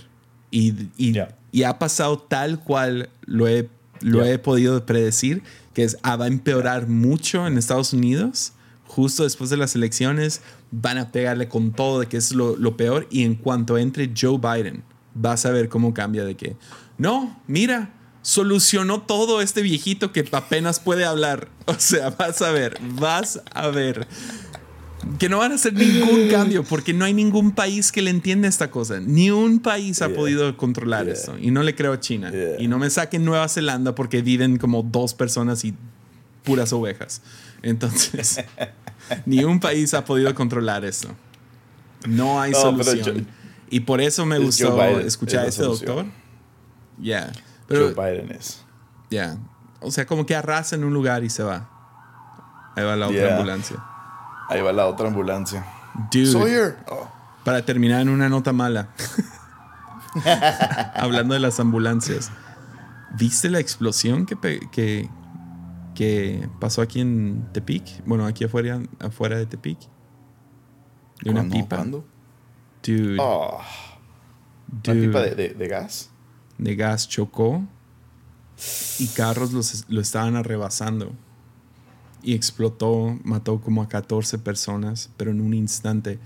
[0.51, 1.14] Y, y,
[1.51, 3.70] y ha pasado tal cual lo he,
[4.01, 5.43] lo he podido predecir,
[5.74, 8.53] que es, ah, va a empeorar mucho en Estados Unidos.
[8.88, 12.78] Justo después de las elecciones van a pegarle con todo de que es lo, lo
[12.78, 13.08] peor.
[13.10, 14.84] Y en cuanto entre Joe Biden,
[15.14, 16.56] vas a ver cómo cambia de que,
[16.98, 21.50] no, mira, solucionó todo este viejito que apenas puede hablar.
[21.68, 24.08] O sea, vas a ver, vas a ver
[25.18, 28.48] que no van a hacer ningún cambio porque no hay ningún país que le entienda
[28.48, 29.00] esta cosa.
[29.00, 31.38] Ni un país ha podido controlar esto.
[31.40, 32.32] Y no le creo a China.
[32.60, 35.74] Y no me saquen Nueva Zelanda porque viven como dos personas y
[36.44, 37.22] puras ovejas.
[37.66, 38.45] Entonces,
[39.26, 41.09] ni un país ha podido controlar esto.
[42.07, 43.28] No hay solución.
[43.72, 46.05] y por eso me gustó escuchar a este doctor.
[46.99, 47.32] Ya.
[47.68, 48.63] Joe Biden es.
[49.09, 49.38] Ya.
[49.82, 51.68] O sea, como que arrasa en un lugar y se va.
[52.76, 53.78] Ahí va la otra ambulancia.
[54.47, 55.66] Ahí va la otra ambulancia.
[56.11, 56.28] Dude.
[56.28, 56.78] Sawyer.
[57.43, 58.89] Para terminar en una nota mala.
[60.93, 62.32] Hablando de las ambulancias.
[63.18, 64.36] ¿Viste la explosión que,
[64.72, 65.09] que,
[65.96, 68.06] que pasó aquí en Tepic?
[68.06, 69.80] Bueno, aquí afuera, afuera de Tepic.
[71.24, 71.78] De una pipa.
[71.78, 72.06] ¿Cuándo?
[72.84, 73.18] Dude.
[73.20, 73.60] Oh.
[74.72, 76.12] ¿Una pipa de, de, gas?
[76.58, 77.64] De gas chocó
[79.00, 81.14] y carros los, lo estaban arrebasando
[82.26, 86.20] y explotó, mató como a 14 personas, pero en un instante.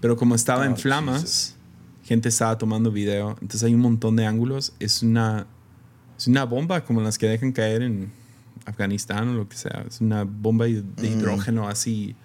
[0.00, 1.56] Pero como estaba en oh, flamas,
[2.02, 4.72] gente estaba tomando video, entonces hay un montón de ángulos.
[4.80, 5.46] Es una,
[6.16, 8.10] es una bomba como las que dejan caer en
[8.64, 9.84] Afganistán o lo que sea.
[9.88, 11.04] Es una bomba de mm.
[11.04, 12.16] hidrógeno así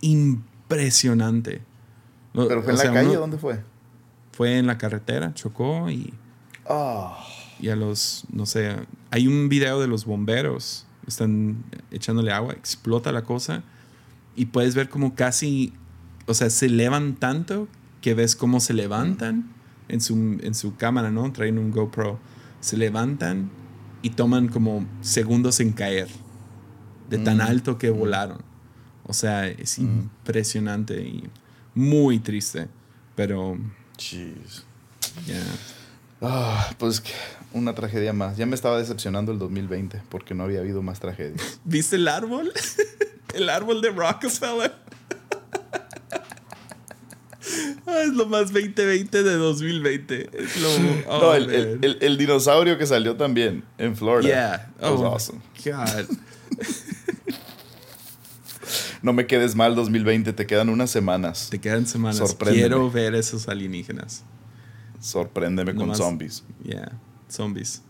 [0.00, 1.62] impresionante.
[2.32, 3.16] ¿Pero fue en la calle?
[3.16, 3.60] ¿Dónde fue?
[4.32, 6.14] Fue en la carretera, chocó y...
[6.66, 7.16] Oh.
[7.60, 8.76] Y a los, no sé,
[9.10, 13.62] hay un video de los bomberos están echándole agua, explota la cosa
[14.36, 15.72] y puedes ver como casi,
[16.26, 17.68] o sea, se elevan tanto
[18.00, 19.50] que ves cómo se levantan
[19.88, 21.30] en su, en su cámara, ¿no?
[21.32, 22.18] Traen un GoPro,
[22.60, 23.50] se levantan
[24.02, 26.08] y toman como segundos en caer
[27.08, 27.42] de tan mm.
[27.42, 28.42] alto que volaron.
[29.04, 29.82] O sea, es mm.
[29.82, 31.28] impresionante y
[31.74, 32.68] muy triste,
[33.14, 33.58] pero...
[33.96, 34.64] Jeez.
[36.20, 37.02] Ah, pues
[37.52, 38.36] una tragedia más.
[38.36, 41.60] Ya me estaba decepcionando el 2020 porque no había habido más tragedias.
[41.64, 42.52] ¿Viste el árbol?
[43.34, 44.72] el árbol de Rockefeller.
[47.86, 50.30] Ah, es lo más 2020 de 2020.
[50.60, 50.68] no,
[51.12, 54.28] oh, el, dinosaurio que salió también en Florida.
[54.78, 54.90] Yeah.
[54.90, 55.40] Oh, awesome.
[59.02, 61.48] no me quedes mal 2020, te quedan unas semanas.
[61.50, 62.36] Te quedan semanas.
[62.38, 64.24] Quiero ver esos alienígenas.
[65.00, 66.44] Sorpréndeme con zombies.
[66.62, 66.92] Yeah,
[67.28, 67.82] zombies.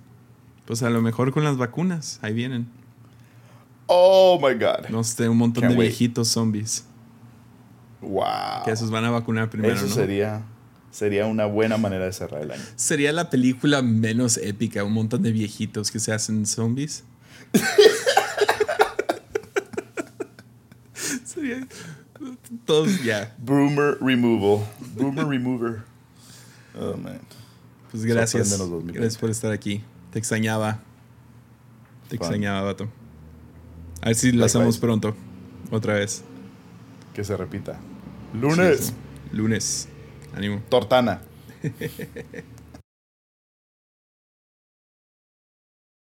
[0.65, 2.67] Pues a lo mejor con las vacunas, ahí vienen.
[3.87, 4.89] Oh my god.
[4.89, 6.87] No sé, un montón de viejitos zombies.
[8.03, 8.65] Wow.
[8.65, 9.75] Que esos van a vacunar primero.
[9.75, 10.43] Eso sería,
[10.91, 12.63] sería una buena manera de cerrar el año.
[12.77, 17.05] Sería la película menos épica, un montón de viejitos que se hacen zombies.
[21.25, 21.67] sería
[22.65, 23.35] todos ya.
[23.39, 24.67] Boomer removal.
[24.97, 25.83] Boomer remover.
[26.79, 27.21] Oh, man.
[27.91, 28.59] Pues gracias.
[28.87, 29.83] Gracias por estar aquí.
[30.11, 30.81] Te extrañaba.
[32.09, 32.89] Te extrañaba, vato.
[34.01, 35.15] A ver si lo hacemos pronto.
[35.71, 36.23] Otra vez.
[37.15, 37.79] Que se repita.
[38.33, 38.93] Lunes.
[39.33, 39.89] Lunes.
[40.35, 40.63] Ánimo.
[40.69, 41.21] Tortana.